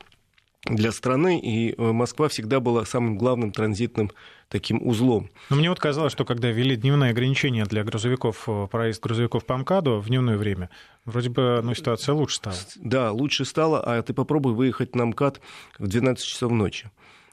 для 0.65 0.91
страны, 0.91 1.39
и 1.39 1.73
э, 1.73 1.91
Москва 1.91 2.27
всегда 2.27 2.59
была 2.59 2.85
самым 2.85 3.17
главным 3.17 3.51
транзитным 3.51 4.11
таким 4.49 4.85
узлом. 4.85 5.29
Но 5.49 5.55
мне 5.55 5.69
вот 5.69 5.79
казалось, 5.79 6.11
что 6.11 6.25
когда 6.25 6.49
ввели 6.51 6.75
дневные 6.75 7.11
ограничения 7.11 7.65
для 7.65 7.83
грузовиков, 7.83 8.43
э, 8.47 8.67
проезд 8.69 9.01
грузовиков 9.01 9.45
по 9.45 9.57
МКАДу 9.57 9.99
в 9.99 10.07
дневное 10.07 10.37
время, 10.37 10.69
вроде 11.05 11.29
бы 11.29 11.61
ну, 11.63 11.73
ситуация 11.73 12.13
лучше 12.13 12.37
стала. 12.37 12.55
Да, 12.75 13.11
лучше 13.11 13.45
стало, 13.45 13.81
а 13.81 14.01
ты 14.01 14.13
попробуй 14.13 14.53
выехать 14.53 14.95
на 14.95 15.05
МКАД 15.05 15.41
в 15.79 15.87
12 15.87 16.25
часов 16.25 16.51
ночи. 16.51 16.89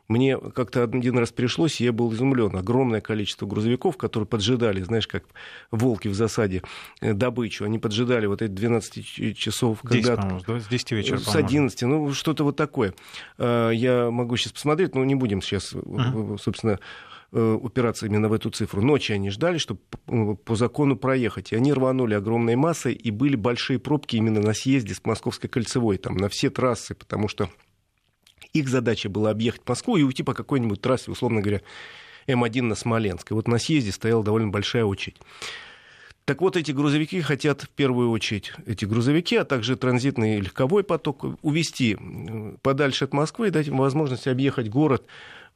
Мне 0.06 0.38
как-то 0.38 0.82
один 0.82 1.16
раз 1.16 1.32
пришлось, 1.32 1.80
и 1.80 1.84
я 1.84 1.92
был 1.92 2.12
изумлен. 2.12 2.54
Огромное 2.54 3.00
количество 3.00 3.46
грузовиков, 3.46 3.96
которые 3.96 4.26
поджидали, 4.26 4.82
знаешь, 4.82 5.06
как 5.06 5.24
волки 5.70 6.08
в 6.08 6.14
засаде, 6.14 6.62
э, 7.00 7.14
добычу. 7.14 7.64
Они 7.64 7.78
поджидали 7.78 8.26
вот 8.26 8.42
эти 8.42 8.50
12 8.50 9.36
часов. 9.36 9.78
10, 9.82 10.04
когда... 10.06 10.60
с 10.60 10.68
10 10.68 10.92
вечера, 10.92 11.18
С 11.18 11.34
11, 11.34 11.82
ну, 11.82 12.12
что-то 12.12 12.44
вот 12.44 12.56
такое. 12.56 12.92
А, 13.38 13.70
я 13.70 14.10
могу 14.10 14.36
сейчас 14.36 14.52
посмотреть, 14.52 14.94
но 14.94 15.04
не 15.04 15.14
будем 15.14 15.40
сейчас, 15.40 15.72
uh-huh. 15.72 16.36
собственно, 16.38 16.80
э, 17.32 17.58
упираться 17.62 18.04
именно 18.04 18.28
в 18.28 18.34
эту 18.34 18.50
цифру. 18.50 18.82
Ночи 18.82 19.12
они 19.12 19.30
ждали, 19.30 19.56
чтобы 19.56 19.80
по 20.36 20.54
закону 20.54 20.96
проехать. 20.96 21.52
И 21.52 21.56
они 21.56 21.72
рванули 21.72 22.12
огромной 22.12 22.56
массой, 22.56 22.92
и 22.92 23.10
были 23.10 23.36
большие 23.36 23.78
пробки 23.78 24.16
именно 24.16 24.42
на 24.42 24.52
съезде 24.52 24.94
с 24.94 25.02
Московской 25.02 25.48
кольцевой, 25.48 25.96
там, 25.96 26.18
на 26.18 26.28
все 26.28 26.50
трассы, 26.50 26.94
потому 26.94 27.28
что 27.28 27.48
их 28.52 28.68
задача 28.68 29.08
была 29.08 29.30
объехать 29.30 29.62
Москву 29.66 29.96
и 29.96 30.02
уйти 30.02 30.22
по 30.22 30.34
какой-нибудь 30.34 30.80
трассе, 30.80 31.10
условно 31.10 31.40
говоря, 31.40 31.62
М1 32.26 32.62
на 32.62 32.74
Смоленск. 32.74 33.30
И 33.30 33.34
вот 33.34 33.48
на 33.48 33.58
съезде 33.58 33.92
стояла 33.92 34.24
довольно 34.24 34.48
большая 34.48 34.84
очередь. 34.84 35.16
Так 36.24 36.40
вот, 36.40 36.56
эти 36.56 36.72
грузовики 36.72 37.20
хотят 37.20 37.62
в 37.62 37.68
первую 37.68 38.10
очередь, 38.10 38.52
эти 38.64 38.86
грузовики, 38.86 39.36
а 39.36 39.44
также 39.44 39.76
транзитный 39.76 40.40
легковой 40.40 40.82
поток, 40.82 41.24
увести 41.42 41.98
подальше 42.62 43.04
от 43.04 43.12
Москвы 43.12 43.48
и 43.48 43.50
дать 43.50 43.68
им 43.68 43.76
возможность 43.76 44.26
объехать 44.26 44.70
город 44.70 45.06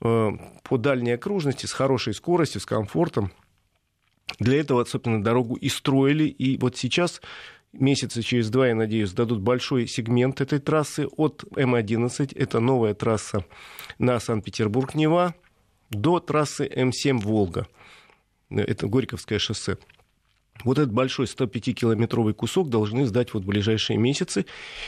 э, 0.02 0.30
по 0.62 0.76
дальней 0.76 1.12
окружности 1.12 1.64
с 1.64 1.72
хорошей 1.72 2.12
скоростью, 2.12 2.60
с 2.60 2.66
комфортом. 2.66 3.32
Для 4.38 4.60
этого, 4.60 4.84
собственно, 4.84 5.24
дорогу 5.24 5.54
и 5.54 5.70
строили. 5.70 6.24
И 6.24 6.58
вот 6.58 6.76
сейчас 6.76 7.22
месяца 7.80 8.22
через 8.22 8.50
два, 8.50 8.68
я 8.68 8.74
надеюсь, 8.74 9.12
дадут 9.12 9.40
большой 9.40 9.86
сегмент 9.86 10.40
этой 10.40 10.58
трассы 10.58 11.06
от 11.16 11.44
М11. 11.50 12.32
Это 12.36 12.60
новая 12.60 12.94
трасса 12.94 13.44
на 13.98 14.18
Санкт-Петербург-Нева 14.20 15.34
до 15.90 16.20
трассы 16.20 16.66
М7 16.66 17.18
Волга. 17.18 17.66
Это 18.50 18.86
Горьковское 18.86 19.38
шоссе. 19.38 19.78
Вот 20.64 20.78
этот 20.78 20.92
большой 20.92 21.26
105-километровый 21.26 22.34
кусок 22.34 22.68
должны 22.68 23.06
сдать 23.06 23.32
вот 23.32 23.44
в 23.44 23.46
ближайшие 23.46 23.96
месяцы. 23.96 24.44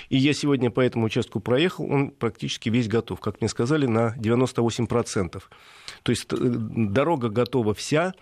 И 0.09 0.17
я 0.17 0.33
сегодня 0.33 0.71
по 0.71 0.81
этому 0.81 1.07
участку 1.07 1.39
проехал, 1.41 1.91
он 1.91 2.11
практически 2.11 2.69
весь 2.69 2.89
готов, 2.89 3.21
как 3.21 3.41
мне 3.41 3.49
сказали, 3.49 3.87
на 3.87 4.17
98%. 4.19 5.43
То 6.03 6.11
есть 6.11 6.27
э, 6.33 6.37
дорога 6.37 7.29
готова 7.29 7.75
вся, 7.75 8.15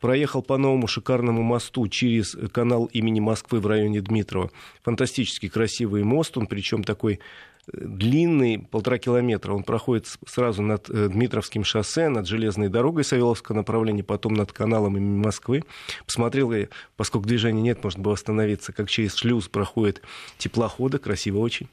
проехал 0.00 0.42
по 0.42 0.58
новому 0.58 0.86
шикарному 0.86 1.42
мосту 1.42 1.86
через 1.88 2.36
канал 2.52 2.86
имени 2.86 3.20
Москвы 3.20 3.60
в 3.60 3.66
районе 3.66 4.00
Дмитрова. 4.00 4.50
Фантастически 4.82 5.48
красивый 5.48 6.02
мост, 6.02 6.36
он 6.36 6.46
причем 6.46 6.82
такой 6.82 7.14
э, 7.14 7.70
длинный, 7.72 8.58
полтора 8.58 8.98
километра. 8.98 9.54
Он 9.54 9.62
проходит 9.62 10.08
сразу 10.26 10.60
над 10.60 10.90
э, 10.90 11.08
Дмитровским 11.08 11.64
шоссе, 11.64 12.08
над 12.08 12.26
железной 12.26 12.68
дорогой 12.68 13.04
Савеловского 13.04 13.56
направления, 13.56 14.02
потом 14.02 14.34
над 14.34 14.52
каналом 14.52 14.96
имени 14.96 15.24
Москвы. 15.24 15.62
Посмотрел 16.04 16.52
я, 16.52 16.66
поскольку 16.96 17.28
движения 17.28 17.62
нет, 17.62 17.82
можно 17.84 18.02
было 18.02 18.14
остановиться, 18.14 18.72
как 18.72 18.90
через 18.90 19.14
шлюз 19.14 19.48
проходит 19.48 20.02
теплоходы, 20.36 20.98
красиво 20.98 21.38
очень. 21.38 21.68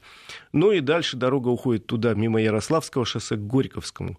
Ну 0.52 0.70
и 0.70 0.80
дальше 0.80 1.16
дорога 1.16 1.48
уходит 1.48 1.86
туда, 1.86 2.14
мимо 2.14 2.40
Ярославского 2.40 3.04
шоссе 3.04 3.36
к 3.36 3.40
Горьковскому 3.40 4.16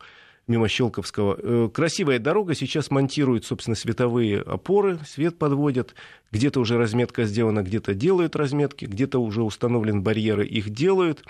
мимо 0.48 0.68
Щелковского. 0.68 1.38
Э, 1.42 1.70
красивая 1.74 2.20
дорога, 2.20 2.56
сейчас 2.56 2.92
монтируют, 2.92 3.46
собственно, 3.46 3.76
световые 3.76 4.42
опоры, 4.42 5.00
свет 5.06 5.38
подводят. 5.38 5.96
Где-то 6.32 6.60
уже 6.60 6.78
разметка 6.78 7.26
сделана, 7.26 7.62
где-то 7.62 7.94
делают 7.94 8.36
разметки, 8.36 8.86
где-то 8.86 9.20
уже 9.20 9.44
установлены 9.44 10.02
барьеры, 10.02 10.46
их 10.46 10.70
делают 10.70 11.24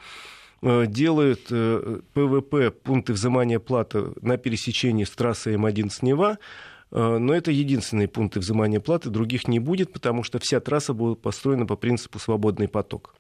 э, 0.62 0.86
делают 0.88 1.46
ПВП, 1.46 2.58
э, 2.58 2.72
пункты 2.72 3.14
взимания 3.14 3.60
платы 3.60 4.14
на 4.22 4.38
пересечении 4.38 5.04
с 5.04 5.12
трассой 5.12 5.56
М11 5.56 6.02
Нева, 6.02 6.38
но 6.94 7.34
это 7.34 7.52
единственные 7.52 8.10
пункты 8.10 8.42
взимания 8.42 8.82
платы, 8.82 9.10
других 9.10 9.48
не 9.48 9.60
будет, 9.60 9.94
потому 9.94 10.24
что 10.24 10.40
вся 10.40 10.60
трасса 10.60 10.94
будет 10.94 11.22
построена 11.22 11.66
по 11.66 11.78
принципу 11.78 12.20
свободный 12.20 12.68
поток. 12.68 13.16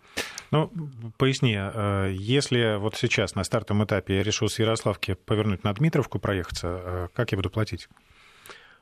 Ну, 0.51 0.69
поясни, 1.17 1.55
э, 1.57 2.13
если 2.13 2.77
вот 2.77 2.95
сейчас 2.95 3.35
на 3.35 3.45
стартовом 3.45 3.85
этапе 3.85 4.17
я 4.17 4.23
решил 4.23 4.49
с 4.49 4.59
Ярославки 4.59 5.13
повернуть 5.13 5.63
на 5.63 5.73
Дмитровку, 5.73 6.19
проехаться, 6.19 6.81
э, 6.83 7.07
как 7.13 7.31
я 7.31 7.37
буду 7.37 7.49
платить? 7.49 7.87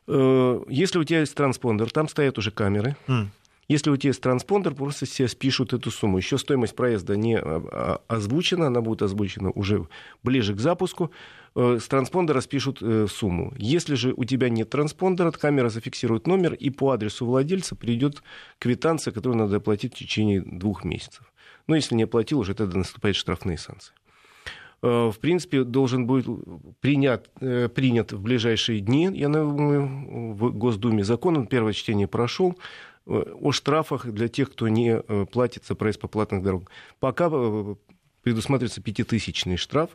Э, 0.07 0.59
если 0.67 0.97
у 0.97 1.03
тебя 1.03 1.19
есть 1.19 1.35
транспондер, 1.35 1.91
там 1.91 2.07
стоят 2.07 2.39
уже 2.39 2.49
камеры. 2.49 2.95
Mm. 3.07 3.27
Если 3.67 3.91
у 3.91 3.97
тебя 3.97 4.09
есть 4.09 4.21
транспондер, 4.21 4.73
просто 4.73 5.05
все 5.05 5.27
спишут 5.27 5.73
эту 5.73 5.91
сумму. 5.91 6.17
Еще 6.17 6.39
стоимость 6.39 6.75
проезда 6.75 7.15
не 7.15 7.37
озвучена, 7.37 8.65
она 8.65 8.81
будет 8.81 9.03
озвучена 9.03 9.51
уже 9.51 9.87
ближе 10.23 10.55
к 10.55 10.59
запуску. 10.59 11.11
С 11.53 11.87
транспондера 11.87 12.41
спишут 12.41 12.81
сумму. 13.11 13.53
Если 13.57 13.93
же 13.93 14.15
у 14.17 14.23
тебя 14.23 14.49
нет 14.49 14.71
транспондера, 14.71 15.29
камера 15.29 15.69
зафиксирует 15.69 16.25
номер, 16.25 16.55
и 16.55 16.71
по 16.71 16.89
адресу 16.89 17.27
владельца 17.27 17.75
придет 17.75 18.23
квитанция, 18.57 19.11
которую 19.11 19.37
надо 19.37 19.57
оплатить 19.57 19.93
в 19.93 19.99
течение 19.99 20.41
двух 20.41 20.83
месяцев. 20.83 21.31
Но 21.69 21.75
если 21.75 21.93
не 21.93 22.03
оплатил, 22.03 22.39
уже 22.39 22.55
тогда 22.55 22.79
наступают 22.79 23.15
штрафные 23.15 23.59
санкции. 23.59 23.93
Э, 24.81 25.11
в 25.13 25.19
принципе, 25.19 25.63
должен 25.63 26.07
будет 26.07 26.25
принят, 26.81 27.29
э, 27.41 27.69
принят 27.69 28.11
в 28.11 28.19
ближайшие 28.19 28.79
дни, 28.79 29.07
я 29.13 29.29
думаю, 29.29 30.33
в 30.33 30.51
Госдуме 30.51 31.03
закон, 31.03 31.37
он 31.37 31.45
первое 31.45 31.73
чтение 31.73 32.07
прошел, 32.07 32.57
э, 33.05 33.11
о 33.11 33.51
штрафах 33.51 34.07
для 34.07 34.27
тех, 34.29 34.51
кто 34.51 34.67
не 34.67 34.99
платит 35.27 35.63
за 35.63 35.75
проезд 35.75 35.99
по 35.99 36.07
платных 36.07 36.41
дорогам. 36.41 36.67
Пока 36.99 37.29
предусматривается 38.23 38.81
пятитысячный 38.81 39.57
штраф 39.57 39.91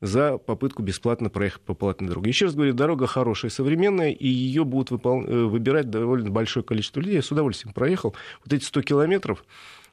за 0.00 0.38
попытку 0.38 0.82
бесплатно 0.82 1.28
проехать 1.28 1.60
по 1.60 1.74
платной 1.74 2.08
дороге. 2.08 2.30
Еще 2.30 2.46
раз 2.46 2.54
говорю, 2.54 2.72
дорога 2.72 3.06
хорошая, 3.06 3.50
современная, 3.50 4.12
и 4.12 4.26
ее 4.26 4.64
будут 4.64 4.90
выбирать 4.90 5.90
довольно 5.90 6.30
большое 6.30 6.64
количество 6.64 7.00
людей. 7.00 7.16
Я 7.16 7.22
с 7.22 7.30
удовольствием 7.30 7.74
проехал. 7.74 8.14
Вот 8.44 8.52
эти 8.54 8.64
100 8.64 8.82
километров, 8.82 9.44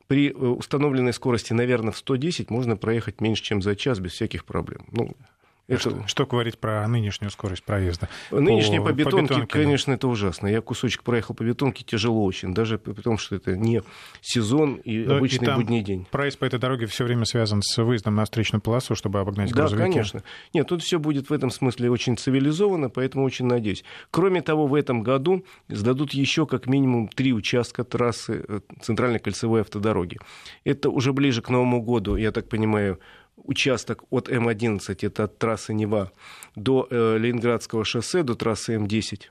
при 0.09 0.31
э, 0.31 0.33
установленной 0.33 1.13
скорости, 1.13 1.53
наверное, 1.53 1.91
в 1.91 1.97
110 1.97 2.49
можно 2.49 2.75
проехать 2.75 3.21
меньше, 3.21 3.43
чем 3.43 3.61
за 3.61 3.75
час 3.75 3.99
без 3.99 4.13
всяких 4.13 4.43
проблем. 4.43 4.85
Ну. 4.91 5.15
Что, 5.77 6.07
что 6.07 6.25
говорить 6.25 6.57
про 6.57 6.87
нынешнюю 6.87 7.29
скорость 7.31 7.63
проезда? 7.63 8.09
Нынешняя 8.31 8.81
по, 8.81 8.87
по, 8.87 8.93
бетонке, 8.93 9.27
по 9.27 9.33
бетонке, 9.33 9.47
конечно, 9.47 9.93
да. 9.93 9.97
это 9.97 10.07
ужасно. 10.07 10.47
Я 10.47 10.61
кусочек 10.61 11.03
проехал 11.03 11.35
по 11.35 11.43
бетонке, 11.43 11.83
тяжело 11.83 12.23
очень, 12.23 12.53
даже 12.53 12.77
потому 12.77 13.17
что 13.17 13.35
это 13.35 13.55
не 13.55 13.83
сезон 14.21 14.75
и 14.75 15.05
Но 15.05 15.17
обычный 15.17 15.47
и 15.47 15.55
будний 15.55 15.81
день. 15.81 16.07
Проезд 16.09 16.39
по 16.39 16.45
этой 16.45 16.59
дороге 16.59 16.87
все 16.87 17.03
время 17.03 17.25
связан 17.25 17.61
с 17.61 17.77
выездом 17.81 18.15
на 18.15 18.25
встречную 18.25 18.61
полосу, 18.61 18.95
чтобы 18.95 19.19
обогнать 19.19 19.51
да, 19.51 19.61
грузовики. 19.61 19.87
Да, 19.87 19.91
конечно. 19.91 20.23
Нет, 20.53 20.67
тут 20.67 20.81
все 20.81 20.97
будет 20.99 21.29
в 21.29 21.33
этом 21.33 21.51
смысле 21.51 21.91
очень 21.91 22.17
цивилизованно, 22.17 22.89
поэтому 22.89 23.25
очень 23.25 23.45
надеюсь. 23.45 23.83
Кроме 24.11 24.41
того, 24.41 24.67
в 24.67 24.73
этом 24.73 25.03
году 25.03 25.45
сдадут 25.67 26.13
еще 26.13 26.45
как 26.45 26.65
минимум 26.67 27.07
три 27.07 27.33
участка 27.33 27.83
трассы 27.83 28.43
э, 28.47 28.59
центральной 28.81 29.19
кольцевой 29.19 29.61
автодороги. 29.61 30.17
Это 30.63 30.89
уже 30.89 31.13
ближе 31.13 31.41
к 31.41 31.49
Новому 31.49 31.81
году, 31.81 32.15
я 32.15 32.31
так 32.31 32.49
понимаю, 32.49 32.99
участок 33.43 34.03
от 34.09 34.29
М11, 34.29 34.97
это 35.01 35.23
от 35.23 35.37
трассы 35.37 35.73
Нева, 35.73 36.11
до 36.55 36.87
э, 36.89 37.17
Ленинградского 37.17 37.85
шоссе, 37.85 38.23
до 38.23 38.35
трассы 38.35 38.75
М10 38.75 39.23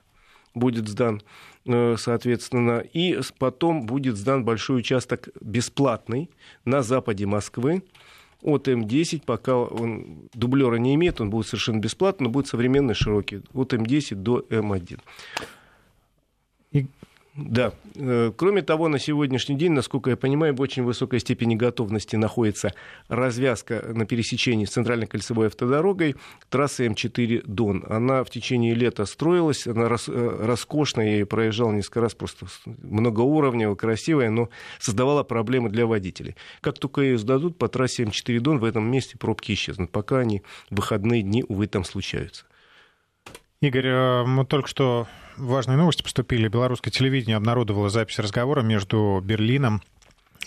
будет 0.53 0.87
сдан, 0.87 1.21
э, 1.65 1.95
соответственно, 1.97 2.79
и 2.79 3.19
потом 3.37 3.85
будет 3.85 4.17
сдан 4.17 4.43
большой 4.43 4.79
участок 4.79 5.29
бесплатный 5.41 6.29
на 6.65 6.81
западе 6.81 7.25
Москвы, 7.25 7.83
от 8.41 8.67
М10, 8.67 9.23
пока 9.25 9.57
он 9.57 10.29
дублера 10.33 10.75
не 10.75 10.95
имеет, 10.95 11.19
он 11.19 11.29
будет 11.29 11.47
совершенно 11.47 11.79
бесплатный, 11.79 12.27
но 12.27 12.31
будет 12.31 12.47
современный, 12.47 12.93
широкий, 12.93 13.41
от 13.53 13.73
М10 13.73 14.15
до 14.15 14.39
М1. 14.49 14.99
И 16.71 16.87
да. 17.35 17.73
Э, 17.95 18.31
кроме 18.35 18.61
того, 18.61 18.87
на 18.87 18.99
сегодняшний 18.99 19.55
день, 19.55 19.71
насколько 19.71 20.09
я 20.09 20.17
понимаю, 20.17 20.55
в 20.55 20.61
очень 20.61 20.83
высокой 20.83 21.19
степени 21.19 21.55
готовности 21.55 22.15
находится 22.15 22.73
развязка 23.07 23.83
на 23.93 24.05
пересечении 24.05 24.65
с 24.65 24.71
центральной 24.71 25.07
кольцевой 25.07 25.47
автодорогой 25.47 26.15
трассы 26.49 26.87
М4 26.87 27.43
Дон. 27.45 27.85
Она 27.87 28.23
в 28.23 28.29
течение 28.29 28.73
лета 28.73 29.05
строилась, 29.05 29.67
она 29.67 29.85
э, 29.85 30.45
роскошная, 30.45 31.05
я 31.05 31.11
ее 31.13 31.25
проезжал 31.25 31.71
несколько 31.71 32.01
раз, 32.01 32.15
просто 32.15 32.47
многоуровневая, 32.65 33.75
красивая, 33.75 34.31
но 34.31 34.49
создавала 34.79 35.23
проблемы 35.23 35.69
для 35.69 35.85
водителей. 35.85 36.35
Как 36.61 36.79
только 36.79 37.01
ее 37.01 37.17
сдадут, 37.17 37.57
по 37.57 37.67
трассе 37.67 38.03
М4 38.03 38.39
Дон 38.39 38.59
в 38.59 38.63
этом 38.63 38.89
месте 38.89 39.17
пробки 39.17 39.53
исчезнут, 39.53 39.91
пока 39.91 40.19
они 40.19 40.41
в 40.69 40.77
выходные 40.77 41.21
дни, 41.21 41.45
увы, 41.47 41.67
там 41.67 41.83
случаются. 41.83 42.45
Игорь, 43.61 43.87
э, 43.87 44.23
мы 44.23 44.45
только 44.45 44.69
что 44.69 45.05
важные 45.35 45.77
новости 45.77 46.01
поступили. 46.01 46.47
Белорусское 46.47 46.93
телевидение 46.93 47.35
обнародовало 47.35 47.89
запись 47.89 48.17
разговора 48.17 48.61
между 48.61 49.21
Берлином 49.21 49.81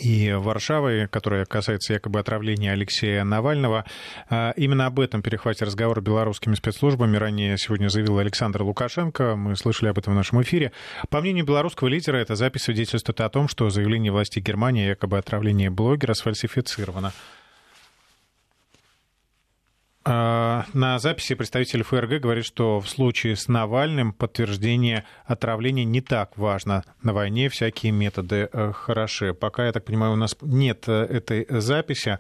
и 0.01 0.33
Варшавой, 0.33 1.09
которая 1.09 1.45
касается 1.45 1.93
якобы 1.93 2.21
отравления 2.21 2.73
Алексея 2.73 3.23
Навального. 3.25 3.85
А, 4.31 4.55
именно 4.57 4.87
об 4.87 4.99
этом 4.99 5.21
перехвате 5.21 5.67
разговора 5.67 6.01
белорусскими 6.01 6.55
спецслужбами 6.55 7.19
ранее 7.19 7.59
сегодня 7.59 7.89
заявил 7.89 8.19
Александр 8.19 8.63
Лукашенко. 8.63 9.37
Мы 9.37 9.57
слышали 9.57 9.91
об 9.91 9.99
этом 9.99 10.15
в 10.15 10.17
нашем 10.17 10.41
эфире. 10.41 10.73
По 11.11 11.21
мнению 11.21 11.45
белорусского 11.45 11.89
лидера, 11.89 12.17
эта 12.17 12.35
запись 12.35 12.63
свидетельствует 12.63 13.21
о 13.21 13.29
том, 13.29 13.47
что 13.47 13.69
заявление 13.69 14.11
властей 14.11 14.43
Германии 14.43 14.87
якобы 14.87 15.19
отравление 15.19 15.69
блогера 15.69 16.15
сфальсифицировано. 16.15 17.13
А, 20.05 20.65
на 20.73 20.99
записи 20.99 21.35
представитель 21.35 21.85
ФРГ 21.85 22.21
говорит, 22.21 22.45
что 22.45 22.81
в 22.81 22.89
случае 22.89 23.37
с 23.37 23.47
Навальным 23.47 24.13
подтверждение 24.13 25.05
отравления 25.27 25.85
не 25.85 26.01
так 26.01 26.37
важно. 26.37 26.85
На 27.03 27.13
войне 27.13 27.49
всякие 27.49 27.93
методы 27.93 28.49
э, 28.53 28.73
хороши. 28.73 29.33
Пока, 29.33 29.67
я 29.67 29.73
так 29.73 29.85
понимаю, 29.85 30.13
у 30.13 30.17
нас 30.17 30.37
нет 30.41 30.85
э, 30.89 31.05
этой 31.05 31.47
записи. 31.49 32.19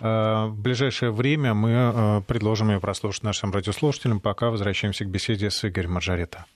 А, 0.00 0.46
в 0.46 0.58
ближайшее 0.58 1.12
время 1.12 1.54
мы 1.54 1.70
э, 1.70 2.22
предложим 2.26 2.70
ее 2.70 2.80
прослушать 2.80 3.22
нашим 3.22 3.52
радиослушателям. 3.52 4.18
Пока 4.18 4.50
возвращаемся 4.50 5.04
к 5.04 5.08
беседе 5.08 5.50
с 5.50 5.64
Игорем 5.64 5.92
Маржарета. 5.92 6.46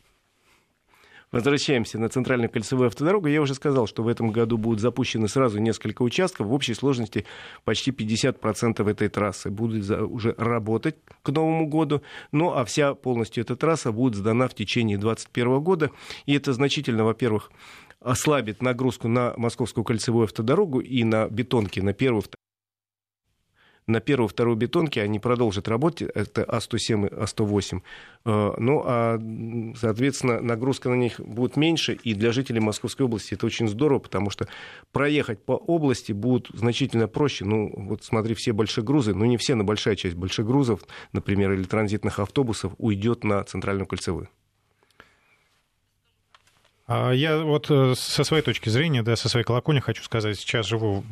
Возвращаемся 1.33 1.99
на 1.99 2.09
центральную 2.09 2.49
кольцевую 2.49 2.87
автодорогу. 2.87 3.27
Я 3.27 3.43
уже 3.43 3.55
сказал, 3.55 3.87
что 3.89 4.05
в 4.05 4.09
этом 4.09 4.31
году 4.31 4.59
будут 4.59 4.81
запущены 4.81 5.27
сразу 5.29 5.59
несколько 5.59 6.03
участков. 6.03 6.47
В 6.47 6.53
общей 6.53 6.73
сложности 6.73 7.27
почти 7.65 7.91
50% 7.91 8.89
этой 8.89 9.09
трассы 9.09 9.51
будут 9.51 9.91
уже 9.91 10.35
работать 10.39 10.97
к 11.23 11.31
Новому 11.31 11.67
году. 11.67 12.03
Ну, 12.31 12.53
а 12.53 12.65
вся 12.65 12.95
полностью 12.95 13.43
эта 13.43 13.57
трасса 13.57 13.91
будет 13.91 14.15
сдана 14.15 14.47
в 14.47 14.55
течение 14.55 14.99
2021 14.99 15.61
года. 15.61 15.91
И 16.27 16.35
это 16.35 16.53
значительно, 16.53 17.05
во-первых, 17.05 17.51
ослабит 18.01 18.63
нагрузку 18.63 19.09
на 19.09 19.35
Московскую 19.37 19.83
кольцевую 19.85 20.25
автодорогу 20.25 20.79
и 20.79 21.03
на 21.03 21.29
бетонки 21.29 21.81
на 21.81 21.93
первую, 21.93 22.23
на 23.87 24.01
первую, 24.01 24.29
вторую 24.29 24.57
бетонке 24.57 25.03
они 25.03 25.19
продолжат 25.19 25.69
работать, 25.69 26.11
это 26.15 26.43
А107 26.43 27.09
и 27.09 27.15
А108. 27.15 27.81
Э, 28.25 28.55
ну, 28.59 28.83
а, 28.85 29.21
соответственно, 29.77 30.41
нагрузка 30.41 30.89
на 30.89 30.95
них 30.95 31.21
будет 31.21 31.57
меньше, 31.57 31.95
и 31.95 32.15
для 32.15 32.33
жителей 32.33 32.61
Московской 32.61 33.07
области 33.07 33.35
это 33.35 33.47
очень 33.47 33.69
здорово, 33.69 34.01
потому 34.01 34.31
что 34.31 34.49
проехать 34.93 35.45
по 35.45 35.53
области 35.53 36.13
будет 36.13 36.49
значительно 36.53 37.07
проще. 37.07 37.45
Ну, 37.45 37.73
вот 37.77 38.03
смотри, 38.03 38.35
все 38.35 38.53
большие 38.53 38.85
грузы, 38.85 39.15
ну, 39.15 39.25
не 39.25 39.37
все, 39.37 39.55
но 39.55 39.65
большая 39.65 39.95
часть 39.95 40.17
больших 40.17 40.47
грузов, 40.47 40.81
например, 41.13 41.53
или 41.53 41.63
транзитных 41.63 42.19
автобусов 42.19 42.73
уйдет 42.79 43.23
на 43.23 43.45
центральную 43.45 43.87
кольцевую. 43.87 44.29
А 46.89 47.11
я 47.11 47.39
вот 47.39 47.67
э, 47.69 47.95
со 47.97 48.23
своей 48.23 48.45
точки 48.45 48.69
зрения, 48.69 49.03
да, 49.03 49.17
со 49.17 49.29
своей 49.29 49.45
колокольни 49.45 49.81
хочу 49.81 50.05
сказать, 50.05 50.39
сейчас 50.39 50.67
живу 50.67 51.03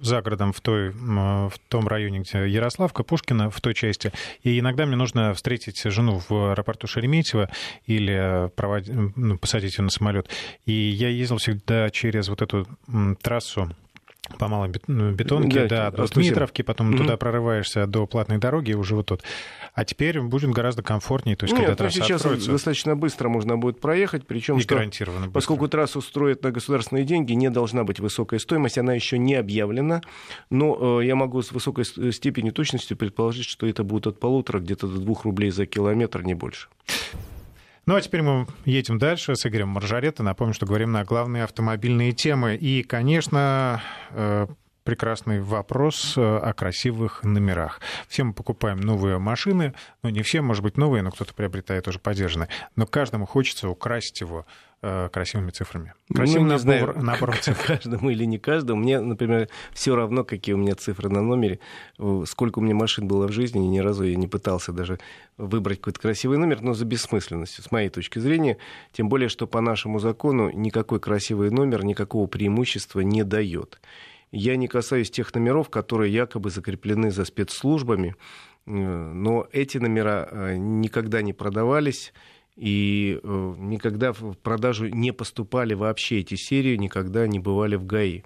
за 0.00 0.22
городом 0.22 0.54
в, 0.54 0.62
той, 0.62 0.90
в 0.90 1.52
том 1.68 1.86
районе, 1.88 2.20
где 2.20 2.48
Ярославка, 2.48 3.02
Пушкина, 3.02 3.50
в 3.50 3.60
той 3.60 3.74
части, 3.74 4.12
и 4.42 4.58
иногда 4.58 4.86
мне 4.86 4.96
нужно 4.96 5.34
встретить 5.34 5.82
жену 5.82 6.22
в 6.26 6.52
аэропорту 6.52 6.86
Шереметьево 6.86 7.50
или 7.84 8.50
провод... 8.56 8.84
ну, 8.88 9.36
посадить 9.36 9.76
ее 9.76 9.84
на 9.84 9.90
самолет. 9.90 10.30
И 10.64 10.72
я 10.72 11.08
ездил 11.08 11.36
всегда 11.36 11.90
через 11.90 12.28
вот 12.28 12.40
эту 12.40 12.66
трассу 13.22 13.70
по 14.38 14.48
малой 14.48 14.72
ну, 14.86 15.12
бетонке, 15.12 15.66
да, 15.66 15.90
да 15.90 16.06
до 16.06 16.14
Дмитровки, 16.14 16.62
потом 16.62 16.92
mm-hmm. 16.92 16.98
туда 16.98 17.16
прорываешься 17.16 17.86
до 17.86 18.06
платной 18.06 18.38
дороги, 18.38 18.72
уже 18.72 18.94
вот 18.94 19.06
тут. 19.06 19.22
А 19.74 19.84
теперь 19.84 20.20
будет 20.20 20.50
гораздо 20.50 20.82
комфортнее, 20.82 21.36
то 21.36 21.44
есть 21.44 21.52
Нет, 21.52 21.60
когда 21.60 21.72
ну, 21.72 21.76
трасса 21.76 22.04
сейчас 22.04 22.20
откроется... 22.20 22.52
достаточно 22.52 22.96
быстро 22.96 23.28
можно 23.28 23.56
будет 23.56 23.80
проехать, 23.80 24.26
причем 24.26 24.60
что, 24.60 24.74
гарантированно 24.74 25.26
быстро. 25.26 25.32
поскольку 25.32 25.68
трассу 25.68 26.00
строят 26.00 26.42
на 26.42 26.50
государственные 26.50 27.04
деньги, 27.04 27.32
не 27.32 27.50
должна 27.50 27.84
быть 27.84 28.00
высокая 28.00 28.38
стоимость, 28.38 28.78
она 28.78 28.94
еще 28.94 29.18
не 29.18 29.34
объявлена, 29.34 30.02
но 30.50 31.00
э, 31.00 31.06
я 31.06 31.16
могу 31.16 31.42
с 31.42 31.52
высокой 31.52 31.84
степенью 31.84 32.52
точности 32.52 32.94
предположить, 32.94 33.46
что 33.46 33.66
это 33.66 33.84
будет 33.84 34.06
от 34.06 34.20
полутора 34.20 34.60
где-то 34.60 34.86
до 34.86 34.98
двух 34.98 35.24
рублей 35.24 35.50
за 35.50 35.66
километр, 35.66 36.22
не 36.22 36.34
больше. 36.34 36.68
Ну 37.90 37.96
а 37.96 38.00
теперь 38.00 38.22
мы 38.22 38.46
едем 38.66 38.98
дальше 38.98 39.34
с 39.34 39.44
Игорем 39.44 39.70
Маржарета. 39.70 40.22
Напомню, 40.22 40.54
что 40.54 40.64
говорим 40.64 40.92
на 40.92 41.04
главные 41.04 41.42
автомобильные 41.42 42.12
темы. 42.12 42.54
И, 42.54 42.84
конечно, 42.84 43.82
э, 44.10 44.46
прекрасный 44.84 45.40
вопрос 45.40 46.16
э, 46.16 46.20
о 46.20 46.52
красивых 46.52 47.24
номерах. 47.24 47.80
Все 48.06 48.22
мы 48.22 48.32
покупаем 48.32 48.78
новые 48.78 49.18
машины, 49.18 49.74
ну 50.04 50.10
не 50.10 50.22
все, 50.22 50.40
может 50.40 50.62
быть, 50.62 50.76
новые, 50.76 51.02
но 51.02 51.10
кто-то 51.10 51.34
приобретает 51.34 51.88
уже 51.88 51.98
подержанные. 51.98 52.48
Но 52.76 52.86
каждому 52.86 53.26
хочется 53.26 53.68
украсить 53.68 54.20
его 54.20 54.46
красивыми 54.80 55.50
цифрами. 55.50 55.94
Красивый 56.14 56.42
ну, 56.42 56.48
набор, 56.48 56.60
знаю, 56.60 56.94
набор 57.02 57.36
цифр. 57.36 57.66
Каждому 57.66 58.10
или 58.10 58.24
не 58.24 58.38
каждому. 58.38 58.80
Мне, 58.80 59.00
например, 59.00 59.48
все 59.72 59.94
равно, 59.94 60.24
какие 60.24 60.54
у 60.54 60.58
меня 60.58 60.74
цифры 60.74 61.08
на 61.08 61.20
номере, 61.20 61.60
сколько 62.26 62.60
у 62.60 62.62
меня 62.62 62.74
машин 62.74 63.06
было 63.06 63.26
в 63.28 63.32
жизни, 63.32 63.58
ни 63.58 63.78
разу 63.78 64.04
я 64.04 64.16
не 64.16 64.26
пытался 64.26 64.72
даже 64.72 64.98
выбрать 65.36 65.78
какой-то 65.78 66.00
красивый 66.00 66.38
номер, 66.38 66.62
но 66.62 66.74
за 66.74 66.84
бессмысленностью, 66.84 67.62
с 67.62 67.70
моей 67.70 67.88
точки 67.88 68.18
зрения. 68.18 68.56
Тем 68.92 69.08
более, 69.08 69.28
что 69.28 69.46
по 69.46 69.60
нашему 69.60 69.98
закону 69.98 70.50
никакой 70.50 71.00
красивый 71.00 71.50
номер 71.50 71.84
никакого 71.84 72.26
преимущества 72.26 73.00
не 73.00 73.24
дает. 73.24 73.80
Я 74.32 74.56
не 74.56 74.68
касаюсь 74.68 75.10
тех 75.10 75.34
номеров, 75.34 75.70
которые 75.70 76.12
якобы 76.12 76.50
закреплены 76.50 77.10
за 77.10 77.24
спецслужбами, 77.24 78.14
э, 78.66 78.70
но 78.70 79.48
эти 79.52 79.78
номера 79.78 80.28
э, 80.30 80.56
никогда 80.56 81.20
не 81.20 81.32
продавались 81.32 82.12
и 82.60 83.18
э, 83.22 83.54
никогда 83.56 84.12
в 84.12 84.34
продажу 84.34 84.86
не 84.88 85.12
поступали 85.12 85.72
вообще 85.72 86.20
эти 86.20 86.34
серии, 86.34 86.76
никогда 86.76 87.26
не 87.26 87.38
бывали 87.38 87.76
в 87.76 87.86
ГАИ. 87.86 88.20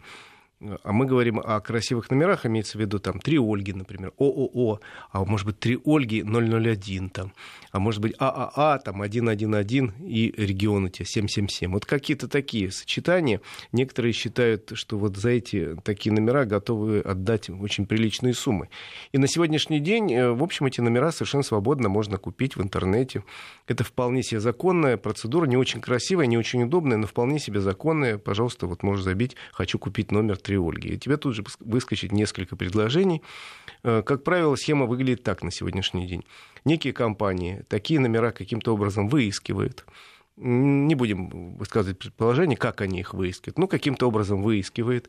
А 0.82 0.92
мы 0.92 1.06
говорим 1.06 1.40
о 1.40 1.60
красивых 1.60 2.10
номерах, 2.10 2.46
имеется 2.46 2.78
в 2.78 2.80
виду 2.80 2.98
там 2.98 3.20
три 3.20 3.38
Ольги, 3.38 3.72
например, 3.72 4.12
ООО, 4.18 4.80
а 5.12 5.24
может 5.24 5.46
быть 5.46 5.58
три 5.58 5.78
Ольги 5.84 6.22
001, 6.22 7.10
там, 7.10 7.32
а 7.72 7.78
может 7.78 8.00
быть 8.00 8.14
ААА, 8.18 8.78
там 8.78 9.02
111 9.04 9.92
и 10.00 10.34
регионы 10.36 10.90
те 10.90 11.04
777. 11.04 11.72
Вот 11.72 11.84
какие-то 11.84 12.28
такие 12.28 12.70
сочетания. 12.70 13.40
Некоторые 13.72 14.12
считают, 14.12 14.72
что 14.74 14.98
вот 14.98 15.16
за 15.16 15.30
эти 15.30 15.76
такие 15.84 16.12
номера 16.12 16.44
готовы 16.44 17.00
отдать 17.00 17.50
очень 17.50 17.86
приличные 17.86 18.34
суммы. 18.34 18.68
И 19.12 19.18
на 19.18 19.28
сегодняшний 19.28 19.80
день, 19.80 20.12
э, 20.12 20.30
в 20.30 20.42
общем, 20.42 20.66
эти 20.66 20.80
номера 20.80 21.12
совершенно 21.12 21.42
свободно 21.42 21.88
можно 21.88 22.18
купить 22.18 22.56
в 22.56 22.62
интернете. 22.62 23.24
Это 23.66 23.84
вполне 23.84 24.22
себе 24.22 24.40
законная 24.40 24.96
процедура, 24.96 25.46
не 25.46 25.56
очень 25.56 25.80
красивая, 25.80 26.26
не 26.26 26.38
очень 26.38 26.62
удобная, 26.62 26.96
но 26.96 27.06
вполне 27.06 27.38
себе 27.38 27.60
законная. 27.60 28.18
Пожалуйста, 28.18 28.66
вот 28.66 28.82
можешь 28.82 29.04
забить 29.04 29.36
«хочу 29.52 29.78
купить 29.78 30.10
номер 30.10 30.36
3 30.36 30.53
Ольги». 30.58 30.94
И 30.94 30.98
тебе 30.98 31.16
тут 31.16 31.34
же 31.34 31.44
выскочит 31.60 32.12
несколько 32.12 32.56
предложений. 32.56 33.22
Э, 33.82 34.02
как 34.02 34.24
правило, 34.24 34.56
схема 34.56 34.86
выглядит 34.86 35.22
так 35.22 35.42
на 35.42 35.50
сегодняшний 35.50 36.06
день. 36.06 36.24
Некие 36.64 36.92
компании 36.92 37.64
такие 37.68 38.00
номера 38.00 38.32
каким-то 38.32 38.74
образом 38.74 39.08
выискивают. 39.08 39.84
Не 40.36 40.94
будем 40.94 41.56
высказывать 41.56 41.98
предположение, 41.98 42.56
как 42.56 42.80
они 42.80 43.00
их 43.00 43.14
выискивают. 43.14 43.58
Ну, 43.58 43.68
каким-то 43.68 44.08
образом 44.08 44.42
выискивают 44.42 45.08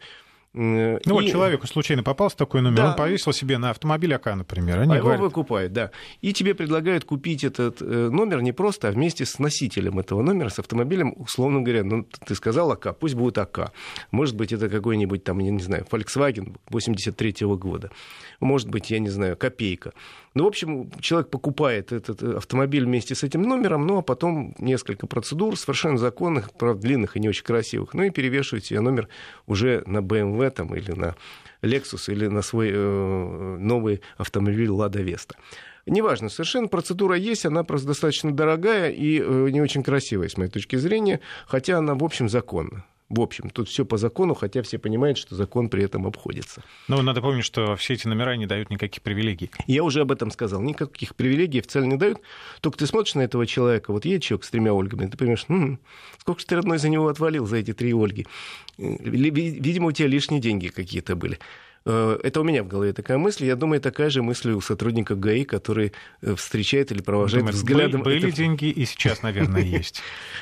ну 0.56 0.98
и... 0.98 1.10
вот 1.10 1.26
человеку 1.26 1.68
случайно 1.68 2.02
попался 2.02 2.38
такой 2.38 2.62
номер, 2.62 2.78
да. 2.78 2.90
он 2.92 2.96
повесил 2.96 3.34
себе 3.34 3.58
на 3.58 3.72
автомобиль 3.72 4.14
АК, 4.14 4.36
например. 4.36 4.80
Они 4.80 4.96
а 4.96 5.00
говорят... 5.00 5.20
его 5.20 5.28
выкупают, 5.28 5.74
да. 5.74 5.92
И 6.22 6.32
тебе 6.32 6.56
предлагают 6.56 7.04
купить 7.04 7.44
этот 7.44 7.82
э, 7.82 8.10
номер 8.10 8.42
не 8.42 8.54
просто, 8.54 8.88
а 8.88 8.92
вместе 8.92 9.26
с 9.26 9.38
носителем 9.38 10.00
этого 10.00 10.22
номера, 10.22 10.50
с 10.50 10.60
автомобилем, 10.60 11.14
условно 11.18 11.62
говоря, 11.62 11.84
ну, 11.84 12.08
ты 12.26 12.36
сказал 12.36 12.72
АК, 12.72 12.98
пусть 12.98 13.16
будет 13.16 13.38
АК. 13.38 13.74
Может 14.12 14.36
быть, 14.36 14.54
это 14.54 14.70
какой-нибудь 14.70 15.24
там, 15.24 15.40
я 15.40 15.52
не 15.52 15.62
знаю, 15.62 15.86
Volkswagen 15.92 16.56
83 16.70 17.32
-го 17.32 17.58
года. 17.58 17.92
Может 18.40 18.70
быть, 18.70 18.92
я 18.92 19.00
не 19.00 19.10
знаю, 19.10 19.36
копейка. 19.36 19.92
Ну, 20.36 20.44
в 20.44 20.48
общем, 20.48 20.92
человек 21.00 21.30
покупает 21.30 21.92
этот 21.92 22.22
э, 22.22 22.38
автомобиль 22.38 22.86
вместе 22.86 23.16
с 23.16 23.24
этим 23.24 23.42
номером, 23.42 23.88
ну, 23.88 24.00
а 24.00 24.02
потом 24.02 24.54
несколько 24.60 25.08
процедур, 25.08 25.58
совершенно 25.58 25.98
законных, 25.98 26.52
правда, 26.52 26.82
длинных 26.82 27.16
и 27.16 27.20
не 27.20 27.30
очень 27.30 27.46
красивых, 27.46 27.94
ну, 27.94 28.04
и 28.04 28.10
перевешивает 28.10 28.66
себе 28.66 28.82
номер 28.82 29.08
уже 29.48 29.84
на 29.86 30.00
BMW 30.00 30.45
там, 30.50 30.74
или 30.76 30.92
на 30.92 31.16
Lexus, 31.62 32.12
или 32.12 32.28
на 32.28 32.42
свой 32.42 32.70
э, 32.72 33.58
новый 33.60 34.02
автомобиль 34.18 34.70
Lada 34.70 35.04
Vesta. 35.04 35.36
Неважно, 35.86 36.30
совершенно 36.30 36.68
процедура 36.68 37.16
есть, 37.16 37.46
она 37.46 37.64
просто 37.64 37.88
достаточно 37.88 38.32
дорогая 38.32 38.90
и 38.90 39.20
э, 39.20 39.50
не 39.52 39.62
очень 39.62 39.84
красивая, 39.84 40.30
с 40.30 40.38
моей 40.38 40.50
точки 40.50 40.78
зрения, 40.78 41.20
хотя 41.48 41.78
она, 41.78 41.94
в 41.94 42.04
общем, 42.04 42.28
законна. 42.28 42.86
В 43.08 43.22
общем, 43.22 43.52
тут 43.52 43.70
все 43.70 43.86
по 43.86 43.98
закону, 43.98 44.34
хотя 44.34 44.64
все 44.64 44.80
понимают, 44.80 45.20
что 45.20 45.36
закон 45.36 45.70
при 45.70 45.84
этом 45.84 46.08
обходится. 46.08 46.64
Но 46.88 47.02
надо 47.04 47.22
помнить, 47.22 47.46
что 47.46 47.76
все 47.76 47.94
эти 47.94 48.08
номера 48.08 48.36
не 48.36 48.48
дают 48.48 48.72
никаких 48.72 49.04
привилегий. 49.04 49.52
Я 49.68 49.84
уже 49.84 50.02
об 50.02 50.12
этом 50.12 50.32
сказал. 50.32 50.60
Никаких 50.62 51.16
привилегий 51.16 51.60
официально 51.60 51.92
не 51.92 51.98
дают. 51.98 52.20
Только 52.62 52.80
ты 52.80 52.88
смотришь 52.88 53.14
на 53.14 53.22
этого 53.22 53.46
человека, 53.46 53.92
вот 53.92 54.06
едет 54.06 54.24
человек 54.24 54.46
с 54.46 54.50
тремя 54.50 54.74
Ольгами, 54.74 55.06
ты 55.06 55.18
понимаешь, 55.18 55.46
м-м, 55.50 55.80
сколько 56.18 56.40
же 56.40 56.48
ты 56.48 56.56
родной 56.56 56.80
за 56.80 56.90
него 56.90 57.08
отвалил, 57.08 57.46
за 57.46 57.58
эти 57.58 57.74
три 57.74 57.94
Ольги. 57.94 58.26
Видимо, 58.78 59.88
у 59.88 59.92
тебя 59.92 60.08
лишние 60.08 60.42
деньги 60.42 60.68
какие-то 60.70 61.16
были. 61.16 61.38
Э, 61.86 62.18
это 62.24 62.42
у 62.42 62.44
меня 62.44 62.64
в 62.64 62.68
голове 62.68 62.94
такая 62.94 63.18
мысль. 63.18 63.46
Я 63.46 63.56
думаю, 63.56 63.80
такая 63.82 64.10
же 64.10 64.24
мысль 64.24 64.52
у 64.52 64.62
сотрудника 64.62 65.16
ГАИ, 65.16 65.46
который 65.46 65.94
э, 66.22 66.36
встречает 66.36 66.92
или 66.92 67.02
провожает 67.02 67.46
Думаю, 67.46 67.56
взглядом... 67.56 68.02
Были 68.02 68.30
это... 68.30 68.36
деньги 68.36 68.66
и 68.66 68.86
сейчас, 68.86 69.22
наверное, 69.22 69.62
есть. 69.64 70.02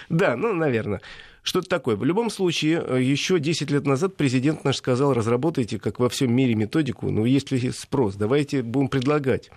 Да, 0.09 0.35
ну, 0.37 0.53
наверное. 0.53 1.01
Что 1.43 1.59
это 1.59 1.67
такое? 1.67 1.97
В 1.97 2.05
любом 2.05 2.29
случае, 2.29 2.83
э, 2.87 3.01
еще 3.01 3.37
10 3.37 3.69
лет 3.69 3.85
назад 3.85 4.15
президент 4.15 4.63
наш 4.63 4.77
сказал, 4.77 5.13
разработайте, 5.13 5.77
как 5.77 5.99
во 5.99 6.07
всем 6.07 6.33
мире, 6.33 6.55
методику, 6.55 7.11
ну, 7.11 7.25
есть 7.25 7.51
ли 7.51 7.71
спрос, 7.71 8.15
давайте 8.15 8.63
будем 8.63 8.87
предлагать. 8.87 9.51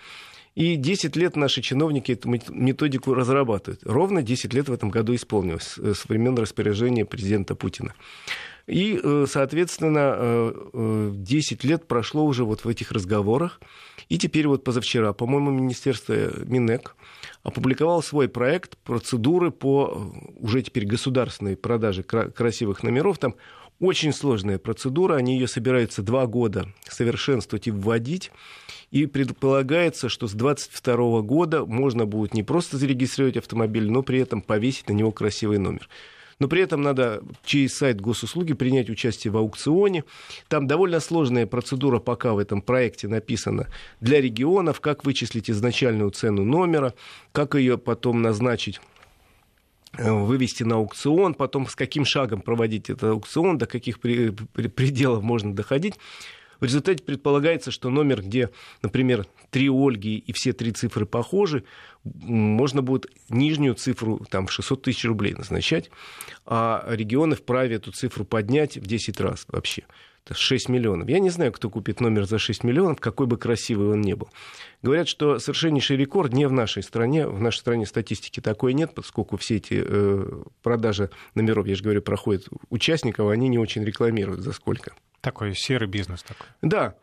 И 0.56 0.76
10 0.76 1.16
лет 1.16 1.36
наши 1.36 1.62
чиновники 1.62 2.12
эту 2.12 2.28
методику 2.28 3.14
разрабатывают. 3.14 3.82
Ровно 3.84 4.22
10 4.22 4.52
лет 4.54 4.68
в 4.68 4.72
этом 4.72 4.90
году 4.90 5.14
исполнилось 5.14 5.78
э, 5.78 5.94
с 5.94 6.08
времен 6.08 6.36
распоряжения 6.36 7.04
президента 7.04 7.54
Путина. 7.54 7.94
И, 8.66 8.98
э, 9.00 9.26
соответственно, 9.28 10.52
10 10.72 11.62
лет 11.62 11.86
прошло 11.86 12.24
уже 12.24 12.44
вот 12.44 12.64
в 12.64 12.68
этих 12.68 12.90
разговорах. 12.90 13.60
И 14.08 14.18
теперь 14.18 14.48
вот 14.48 14.64
позавчера, 14.64 15.12
по-моему, 15.12 15.52
Министерство 15.52 16.14
Минэк 16.44 16.96
опубликовал 17.46 18.02
свой 18.02 18.28
проект 18.28 18.76
процедуры 18.78 19.52
по 19.52 20.12
уже 20.36 20.62
теперь 20.62 20.84
государственной 20.84 21.56
продаже 21.56 22.02
красивых 22.02 22.82
номеров. 22.82 23.18
Там 23.18 23.36
очень 23.78 24.12
сложная 24.12 24.58
процедура, 24.58 25.14
они 25.14 25.34
ее 25.34 25.46
собираются 25.46 26.02
два 26.02 26.26
года 26.26 26.66
совершенствовать 26.88 27.68
и 27.68 27.70
вводить. 27.70 28.32
И 28.90 29.06
предполагается, 29.06 30.08
что 30.08 30.26
с 30.26 30.32
2022 30.32 31.20
года 31.22 31.64
можно 31.64 32.04
будет 32.04 32.34
не 32.34 32.42
просто 32.42 32.78
зарегистрировать 32.78 33.36
автомобиль, 33.36 33.90
но 33.90 34.02
при 34.02 34.18
этом 34.18 34.42
повесить 34.42 34.88
на 34.88 34.92
него 34.92 35.12
красивый 35.12 35.58
номер 35.58 35.88
но 36.38 36.48
при 36.48 36.62
этом 36.62 36.82
надо 36.82 37.22
через 37.44 37.76
сайт 37.76 38.00
госуслуги 38.00 38.52
принять 38.52 38.90
участие 38.90 39.32
в 39.32 39.36
аукционе. 39.36 40.04
Там 40.48 40.66
довольно 40.66 41.00
сложная 41.00 41.46
процедура 41.46 41.98
пока 41.98 42.34
в 42.34 42.38
этом 42.38 42.60
проекте 42.60 43.08
написана 43.08 43.68
для 44.00 44.20
регионов, 44.20 44.80
как 44.80 45.04
вычислить 45.04 45.50
изначальную 45.50 46.10
цену 46.10 46.44
номера, 46.44 46.94
как 47.32 47.54
ее 47.54 47.78
потом 47.78 48.20
назначить 48.22 48.80
э, 49.96 50.10
вывести 50.10 50.62
на 50.62 50.76
аукцион, 50.76 51.34
потом 51.34 51.66
с 51.66 51.74
каким 51.74 52.04
шагом 52.04 52.42
проводить 52.42 52.90
этот 52.90 53.04
аукцион, 53.04 53.56
до 53.56 53.66
каких 53.66 54.00
пределов 54.00 55.22
можно 55.22 55.54
доходить. 55.54 55.94
В 56.60 56.64
результате 56.64 57.02
предполагается, 57.02 57.70
что 57.70 57.90
номер, 57.90 58.22
где, 58.22 58.50
например, 58.82 59.26
три 59.50 59.68
Ольги 59.68 60.16
и 60.16 60.32
все 60.32 60.52
три 60.52 60.72
цифры 60.72 61.06
похожи, 61.06 61.64
можно 62.04 62.82
будет 62.82 63.06
нижнюю 63.28 63.74
цифру 63.74 64.24
там, 64.30 64.46
в 64.46 64.52
600 64.52 64.82
тысяч 64.82 65.04
рублей 65.04 65.34
назначать, 65.34 65.90
а 66.44 66.84
регионы 66.88 67.36
вправе 67.36 67.76
эту 67.76 67.92
цифру 67.92 68.24
поднять 68.24 68.76
в 68.76 68.86
10 68.86 69.20
раз 69.20 69.44
вообще. 69.48 69.84
Это 70.24 70.34
6 70.34 70.68
миллионов. 70.68 71.08
Я 71.08 71.20
не 71.20 71.30
знаю, 71.30 71.52
кто 71.52 71.70
купит 71.70 72.00
номер 72.00 72.26
за 72.26 72.38
6 72.38 72.64
миллионов, 72.64 72.98
какой 72.98 73.28
бы 73.28 73.36
красивый 73.38 73.90
он 73.90 74.00
ни 74.00 74.12
был. 74.12 74.28
Говорят, 74.82 75.06
что 75.06 75.38
совершеннейший 75.38 75.96
рекорд 75.96 76.32
не 76.32 76.48
в 76.48 76.52
нашей 76.52 76.82
стране. 76.82 77.28
В 77.28 77.40
нашей 77.40 77.58
стране 77.58 77.86
статистики 77.86 78.40
такой 78.40 78.74
нет, 78.74 78.92
поскольку 78.92 79.36
все 79.36 79.56
эти 79.56 79.84
э, 79.86 80.42
продажи 80.64 81.10
номеров, 81.36 81.68
я 81.68 81.76
же 81.76 81.84
говорю, 81.84 82.02
проходят 82.02 82.48
участников, 82.70 83.30
они 83.30 83.46
не 83.48 83.58
очень 83.58 83.84
рекламируют 83.84 84.40
за 84.40 84.52
сколько. 84.52 84.94
Такой 85.26 85.56
серый 85.56 85.88
бизнес 85.88 86.22
такой. 86.22 86.46
Да, 86.62 86.94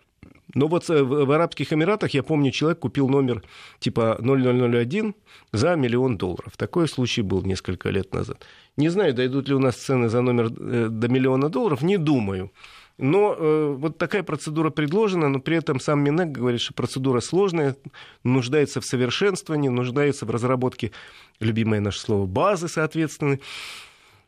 но 0.54 0.68
вот 0.70 0.90
э, 0.90 1.04
в 1.04 1.30
Арабских 1.30 1.74
Эмиратах, 1.74 2.14
я 2.14 2.24
помню, 2.24 2.52
человек 2.52 2.80
купил 2.80 3.10
номер 3.10 3.44
типа 3.80 4.18
0001 4.22 5.14
за 5.52 5.76
миллион 5.76 6.18
долларов. 6.18 6.56
Такой 6.56 6.88
случай 6.88 7.22
был 7.22 7.42
несколько 7.44 7.90
лет 7.90 8.14
назад. 8.14 8.46
Не 8.78 8.88
знаю, 8.88 9.14
дойдут 9.14 9.50
ли 9.50 9.56
у 9.56 9.60
нас 9.60 9.76
цены 9.76 10.08
за 10.08 10.22
номер 10.22 10.46
э, 10.58 10.88
до 10.90 11.10
миллиона 11.10 11.50
долларов, 11.50 11.82
не 11.82 11.98
думаю. 11.98 12.54
Но 12.98 13.36
э, 13.38 13.76
вот 13.78 13.98
такая 13.98 14.24
процедура 14.24 14.70
предложена, 14.70 15.28
но 15.28 15.40
при 15.40 15.58
этом 15.58 15.82
сам 15.82 16.00
Минэк 16.00 16.32
говорит, 16.32 16.62
что 16.62 16.74
процедура 16.74 17.20
сложная, 17.20 17.76
нуждается 18.24 18.80
в 18.80 18.86
совершенствовании, 18.86 19.68
нуждается 19.68 20.26
в 20.26 20.30
разработке, 20.30 20.94
любимое 21.42 21.82
наше 21.82 22.00
слово, 22.00 22.26
базы, 22.26 22.70
соответственно. 22.70 23.40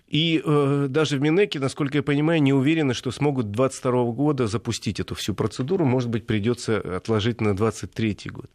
И 0.08 0.42
э, 0.44 0.86
даже 0.88 1.18
в 1.18 1.22
Минеке, 1.22 1.60
насколько 1.60 1.98
я 1.98 2.04
понимаю, 2.04 2.42
не 2.42 2.54
уверены, 2.54 2.94
что 2.94 3.10
смогут 3.10 3.52
2022 3.52 4.12
года 4.12 4.48
запустить 4.48 5.00
эту 5.00 5.16
всю 5.16 5.34
процедуру. 5.34 5.84
Может 5.86 6.10
быть, 6.10 6.28
придется 6.28 6.78
отложить 6.98 7.42
на 7.42 7.56
2023 7.56 8.32
год. 8.32 8.50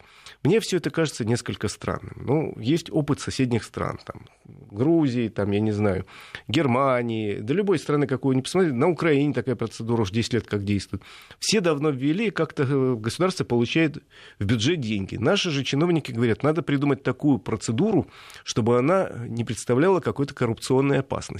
Мне 0.44 0.60
все 0.60 0.76
это 0.76 0.90
кажется 0.90 1.24
несколько 1.24 1.68
странным. 1.68 2.16
Ну, 2.24 2.54
есть 2.58 2.90
опыт 2.90 3.20
соседних 3.20 3.64
стран, 3.64 3.98
там, 4.04 4.26
Грузии, 4.70 5.28
там, 5.28 5.50
я 5.50 5.60
не 5.60 5.72
знаю, 5.72 6.06
Германии, 6.48 7.38
да 7.40 7.52
любой 7.52 7.78
страны, 7.78 8.06
какую 8.06 8.36
ни 8.36 8.40
посмотрите, 8.40 8.74
на 8.74 8.88
Украине 8.88 9.34
такая 9.34 9.56
процедура 9.56 10.02
уже 10.02 10.12
10 10.12 10.34
лет 10.34 10.46
как 10.46 10.64
действует. 10.64 11.02
Все 11.40 11.60
давно 11.60 11.90
ввели, 11.90 12.30
как-то 12.30 12.62
э, 12.62 12.94
государство 12.94 13.44
получает 13.44 13.98
в 14.38 14.44
бюджет 14.44 14.80
деньги. 14.80 15.16
Наши 15.16 15.50
же 15.50 15.64
чиновники 15.64 16.12
говорят, 16.12 16.42
надо 16.44 16.62
придумать 16.62 17.02
такую 17.02 17.38
процедуру, 17.38 18.06
чтобы 18.44 18.78
она 18.78 19.10
не 19.26 19.44
представляла 19.44 20.00
какой-то 20.00 20.32
коррупционной 20.32 21.00
опасности. 21.00 21.39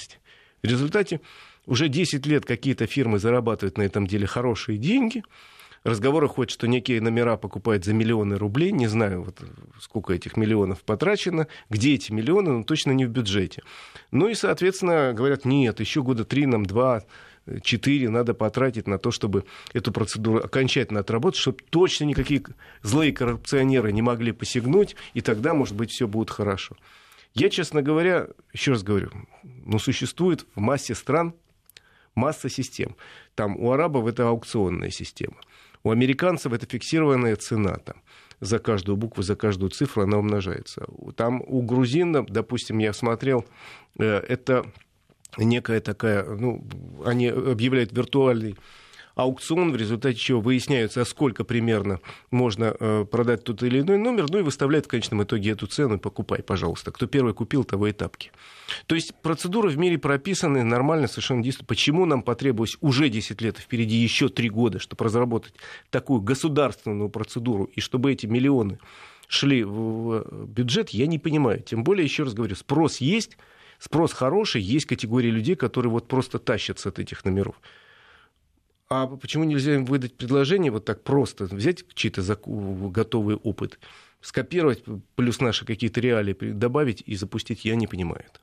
В 0.63 0.67
результате 0.67 1.21
уже 1.67 1.89
10 1.89 2.27
лет 2.27 2.45
какие-то 2.45 2.87
фирмы 2.87 3.19
зарабатывают 3.19 3.79
на 3.79 3.83
этом 3.83 4.07
деле 4.07 4.27
хорошие 4.27 4.79
деньги, 4.79 5.23
разговоры 5.85 6.29
ходят, 6.29 6.51
что 6.51 6.67
некие 6.67 7.01
номера 7.01 7.37
покупают 7.37 7.85
за 7.85 7.93
миллионы 7.93 8.37
рублей. 8.37 8.73
Не 8.73 8.87
знаю, 8.87 9.23
вот, 9.23 9.41
сколько 9.81 10.13
этих 10.13 10.37
миллионов 10.37 10.83
потрачено, 10.83 11.47
где 11.69 11.95
эти 11.95 12.13
миллионы, 12.13 12.53
но 12.53 12.63
точно 12.65 12.93
не 12.93 13.07
в 13.07 13.11
бюджете. 13.11 13.63
Ну 14.11 14.29
и, 14.29 14.35
соответственно, 14.35 15.13
говорят, 15.13 15.45
нет, 15.45 15.81
еще 15.81 16.03
года 16.03 16.25
три 16.25 16.47
нам, 16.47 16.67
два, 16.67 17.05
четыре 17.63 18.09
надо 18.11 18.35
потратить 18.35 18.87
на 18.87 18.99
то, 18.99 19.11
чтобы 19.11 19.45
эту 19.73 19.93
процедуру 19.93 20.39
окончательно 20.39 21.01
отработать, 21.01 21.41
чтобы 21.41 21.59
точно 21.71 22.05
никакие 22.05 22.43
злые 22.83 23.13
коррупционеры 23.13 23.93
не 23.93 24.03
могли 24.03 24.33
посягнуть, 24.33 24.97
и 25.15 25.21
тогда, 25.21 25.55
может 25.55 25.75
быть, 25.75 25.91
все 25.91 26.07
будет 26.07 26.31
хорошо. 26.31 26.77
Я, 27.35 27.49
честно 27.49 27.83
говоря, 27.83 28.29
еще 28.53 28.73
раз 28.73 28.83
говорю, 28.83 29.11
ну, 29.43 29.79
существует 29.79 30.47
в 30.55 30.61
массе 30.61 30.95
стран 30.95 31.35
масса 32.15 32.49
систем. 32.49 32.97
Там 33.35 33.57
у 33.57 33.73
арабов 33.73 34.07
это 34.07 34.29
аукционная 34.29 34.91
система. 34.91 35.37
У 35.83 35.91
американцев 35.91 36.53
это 36.53 36.67
фиксированная 36.67 37.37
цена 37.37 37.77
там. 37.77 38.03
За 38.41 38.59
каждую 38.59 38.97
букву, 38.97 39.23
за 39.23 39.37
каждую 39.37 39.71
цифру 39.71 40.03
она 40.03 40.19
умножается. 40.19 40.87
Там 41.17 41.43
у 41.47 41.63
грузин, 41.63 42.13
допустим, 42.13 42.79
я 42.79 42.93
смотрел, 42.93 43.45
э, 43.99 44.05
это 44.05 44.65
некая 45.37 45.81
такая, 45.81 46.25
ну, 46.25 46.67
они 47.05 47.29
объявляют 47.29 47.93
виртуальный 47.93 48.57
аукцион, 49.15 49.73
в 49.73 49.77
результате 49.77 50.19
чего 50.19 50.41
выясняется, 50.41 51.05
сколько 51.05 51.45
примерно 51.45 52.01
можно 52.31 52.75
э, 52.79 53.05
продать 53.11 53.45
тот 53.45 53.63
или 53.63 53.81
иной 53.81 53.99
номер, 53.99 54.27
ну 54.31 54.39
и 54.39 54.43
выставляет 54.43 54.87
в 54.87 54.89
конечном 54.89 55.23
итоге 55.23 55.51
эту 55.51 55.67
цену, 55.67 55.99
покупай, 55.99 56.43
пожалуйста. 56.43 56.93
Кто 56.93 57.07
первый 57.07 57.35
купил, 57.35 57.65
того 57.65 57.89
и 57.89 57.93
тапки. 57.93 58.33
То 58.87 58.95
есть 58.95 59.15
процедуры 59.23 59.71
в 59.71 59.79
мире 59.79 59.99
прописаны, 59.99 60.63
нормально 60.63 61.09
совершенно 61.09 61.43
действуют. 61.43 61.69
Почему 61.69 62.07
нам 62.07 62.23
потребовалось 62.23 62.77
уже 62.81 63.09
10 63.09 63.41
лет, 63.41 63.59
впереди 63.59 63.97
еще 63.97 64.29
3 64.29 64.49
года, 64.51 64.79
чтобы 64.79 65.05
разработать 65.05 65.55
такую 65.91 66.21
государственную 66.21 67.09
процедуру, 67.09 67.65
и 67.65 67.81
чтобы 67.81 68.13
эти 68.13 68.27
миллионы 68.27 68.79
шли 69.29 69.63
в 69.63 70.25
бюджет, 70.47 70.91
я 70.91 71.07
не 71.07 71.19
понимаю. 71.19 71.63
Тем 71.63 71.85
более, 71.85 72.05
еще 72.05 72.25
раз 72.25 72.35
говорю, 72.35 72.57
спрос 72.57 72.99
есть, 72.99 73.39
спрос 73.79 74.13
хороший, 74.13 74.61
есть 74.61 74.87
категории 74.87 75.31
людей, 75.31 75.55
которые 75.55 75.91
вот 75.91 76.09
просто 76.09 76.39
тащатся 76.39 76.89
от 76.89 76.99
этих 76.99 77.25
номеров. 77.25 77.55
А 78.93 79.07
почему 79.07 79.45
нельзя 79.45 79.77
им 79.77 79.85
выдать 79.85 80.17
предложение 80.17 80.73
вот 80.73 80.85
так 80.85 81.05
просто, 81.05 81.45
взять 81.45 81.85
чей-то 81.95 82.23
готовый 82.45 83.37
опыт, 83.37 83.79
скопировать, 84.21 84.83
плюс 85.15 85.41
наши 85.41 85.65
какие-то 85.65 86.01
реалии 86.01 86.35
добавить 86.53 87.05
и 87.07 87.15
запустить, 87.15 87.65
я 87.65 87.77
не 87.77 87.87
понимаю 87.87 88.25
это. 88.27 88.41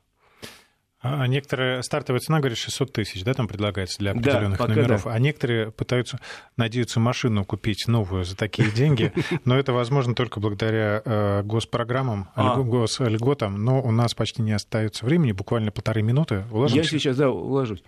А 0.99 1.27
некоторые 1.27 1.83
стартовая 1.83 2.19
цена, 2.19 2.39
говорит, 2.39 2.57
600 2.57 2.91
тысяч, 2.91 3.23
да, 3.23 3.35
там 3.35 3.47
предлагается 3.47 3.99
для 3.99 4.11
определенных 4.11 4.57
да, 4.57 4.67
номеров. 4.67 5.03
Да. 5.03 5.11
А 5.11 5.19
некоторые 5.19 5.71
пытаются, 5.71 6.19
надеются 6.57 6.99
машину 6.99 7.45
купить 7.45 7.87
новую 7.87 8.25
за 8.25 8.35
такие 8.35 8.71
деньги, 8.71 9.13
но 9.45 9.59
это 9.59 9.73
возможно 9.73 10.15
только 10.15 10.39
благодаря 10.39 11.03
э, 11.05 11.43
госпрограммам, 11.43 12.29
а. 12.33 12.59
госльготам. 12.61 13.63
Но 13.63 13.79
у 13.79 13.91
нас 13.91 14.15
почти 14.15 14.41
не 14.41 14.53
остается 14.53 15.05
времени, 15.05 15.33
буквально 15.33 15.71
полторы 15.71 16.01
минуты. 16.01 16.45
Уложимся? 16.51 16.81
Я 16.81 16.99
сейчас, 16.99 17.17
да, 17.17 17.29
уложусь. 17.29 17.83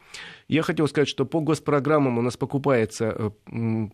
Я 0.47 0.61
хотел 0.61 0.87
сказать, 0.87 1.07
что 1.07 1.25
по 1.25 1.41
госпрограммам 1.41 2.19
у 2.19 2.21
нас 2.21 2.37
покупается 2.37 3.05
э, 3.05 3.29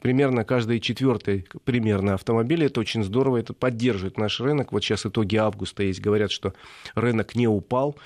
примерно 0.02 0.44
каждый 0.44 0.82
четвертый 0.82 1.48
примерно 1.64 2.16
автомобиль. 2.16 2.66
Это 2.66 2.82
очень 2.82 3.04
здорово, 3.04 3.38
это 3.38 3.54
поддерживает 3.54 4.18
наш 4.18 4.42
рынок. 4.42 4.74
Вот 4.74 4.84
сейчас 4.84 5.06
итоги 5.06 5.38
августа 5.38 5.84
есть, 5.84 6.02
говорят, 6.02 6.32
что 6.32 6.54
рынок 6.96 7.36
не 7.36 7.48
упал 7.48 7.98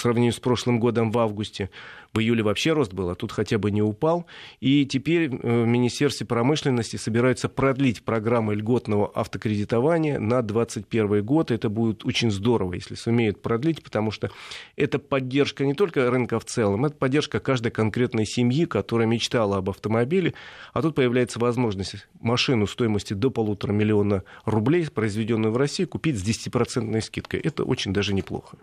сравнению 0.00 0.32
с 0.32 0.40
прошлым 0.40 0.80
годом 0.80 1.10
в 1.10 1.18
августе. 1.18 1.70
В 2.12 2.18
июле 2.18 2.42
вообще 2.42 2.72
рост 2.72 2.92
был, 2.92 3.08
а 3.10 3.14
тут 3.14 3.30
хотя 3.30 3.58
бы 3.58 3.70
не 3.70 3.82
упал. 3.82 4.26
И 4.58 4.84
теперь 4.84 5.30
э, 5.32 5.62
в 5.62 5.66
Министерстве 5.66 6.26
промышленности 6.26 6.96
собираются 6.96 7.48
продлить 7.48 8.02
программы 8.02 8.56
льготного 8.56 9.12
автокредитования 9.14 10.18
на 10.18 10.42
2021 10.42 11.24
год. 11.24 11.52
Это 11.52 11.68
будет 11.68 12.04
очень 12.04 12.32
здорово, 12.32 12.74
если 12.74 12.96
сумеют 12.96 13.42
продлить, 13.42 13.84
потому 13.84 14.10
что 14.10 14.30
это 14.74 14.98
поддержка 14.98 15.64
не 15.64 15.74
только 15.74 16.10
рынка 16.10 16.40
в 16.40 16.44
целом, 16.44 16.84
это 16.84 16.96
поддержка 16.96 17.38
каждой 17.38 17.70
конкретной 17.70 18.26
семьи, 18.26 18.64
которая 18.64 19.06
мечтала 19.06 19.58
об 19.58 19.70
автомобиле. 19.70 20.34
А 20.72 20.82
тут 20.82 20.96
появляется 20.96 21.38
возможность 21.38 22.08
машину 22.20 22.66
стоимостью 22.66 23.16
до 23.16 23.30
полутора 23.30 23.72
миллиона 23.72 24.24
рублей, 24.44 24.88
произведенную 24.92 25.52
в 25.52 25.56
России, 25.56 25.84
купить 25.84 26.18
с 26.18 26.22
10% 26.22 27.00
скидкой. 27.02 27.40
Это 27.40 27.62
очень 27.62 27.92
даже 27.92 28.14
неплохо. 28.14 28.58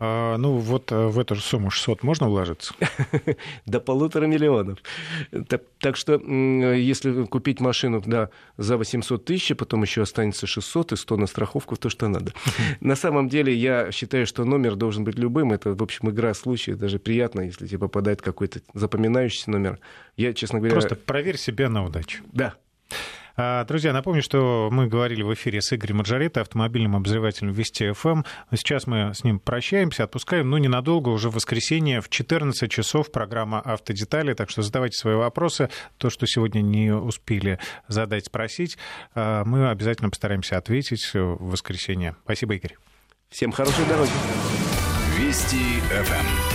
А, 0.00 0.36
ну, 0.38 0.58
вот 0.58 0.90
э, 0.90 1.06
в 1.06 1.18
эту 1.20 1.36
же 1.36 1.40
сумму 1.40 1.70
600 1.70 2.02
можно 2.02 2.28
вложиться? 2.28 2.74
До 3.66 3.78
полутора 3.78 4.26
миллионов. 4.26 4.80
Так, 5.48 5.62
так 5.78 5.96
что, 5.96 6.14
если 6.14 7.24
купить 7.26 7.60
машину 7.60 8.02
да, 8.04 8.30
за 8.56 8.76
800 8.76 9.24
тысяч, 9.24 9.52
а 9.52 9.54
потом 9.54 9.82
еще 9.82 10.02
останется 10.02 10.48
600 10.48 10.92
и 10.92 10.96
100 10.96 11.16
на 11.16 11.26
страховку, 11.26 11.76
то 11.76 11.88
что 11.88 12.08
надо. 12.08 12.32
На 12.80 12.96
самом 12.96 13.28
деле, 13.28 13.54
я 13.54 13.92
считаю, 13.92 14.26
что 14.26 14.44
номер 14.44 14.74
должен 14.74 15.04
быть 15.04 15.16
любым. 15.16 15.52
Это, 15.52 15.74
в 15.74 15.82
общем, 15.82 16.10
игра 16.10 16.34
случая. 16.34 16.74
Даже 16.74 16.98
приятно, 16.98 17.42
если 17.42 17.66
тебе 17.66 17.78
попадает 17.78 18.20
какой-то 18.20 18.60
запоминающийся 18.74 19.50
номер. 19.50 19.78
Я, 20.16 20.32
честно 20.34 20.58
говоря... 20.58 20.74
Просто 20.74 20.96
проверь 20.96 21.38
себя 21.38 21.68
на 21.68 21.84
удачу. 21.84 22.24
Да, 22.32 22.54
друзья, 23.36 23.92
напомню, 23.92 24.22
что 24.22 24.68
мы 24.70 24.86
говорили 24.86 25.22
в 25.22 25.32
эфире 25.34 25.60
с 25.60 25.72
Игорем 25.72 25.98
Маджарета, 25.98 26.40
автомобильным 26.42 26.96
обозревателем 26.96 27.52
Вести 27.52 27.90
ФМ. 27.92 28.22
Сейчас 28.54 28.86
мы 28.86 29.12
с 29.14 29.24
ним 29.24 29.40
прощаемся, 29.40 30.04
отпускаем, 30.04 30.48
но 30.48 30.58
ненадолго, 30.58 31.08
уже 31.08 31.30
в 31.30 31.34
воскресенье 31.34 32.00
в 32.00 32.08
14 32.08 32.70
часов 32.70 33.10
программа 33.10 33.60
«Автодетали», 33.60 34.34
так 34.34 34.50
что 34.50 34.62
задавайте 34.62 34.96
свои 34.96 35.16
вопросы. 35.16 35.70
То, 35.98 36.10
что 36.10 36.26
сегодня 36.26 36.60
не 36.60 36.94
успели 36.94 37.58
задать, 37.88 38.26
спросить, 38.26 38.78
а, 39.14 39.44
мы 39.44 39.68
обязательно 39.68 40.10
постараемся 40.10 40.56
ответить 40.56 41.12
в 41.14 41.50
воскресенье. 41.50 42.16
Спасибо, 42.24 42.54
Игорь. 42.54 42.76
Всем 43.30 43.50
хорошей 43.50 43.84
дороги. 43.86 44.12
Вести 45.18 45.80
ФМ. 45.90 46.53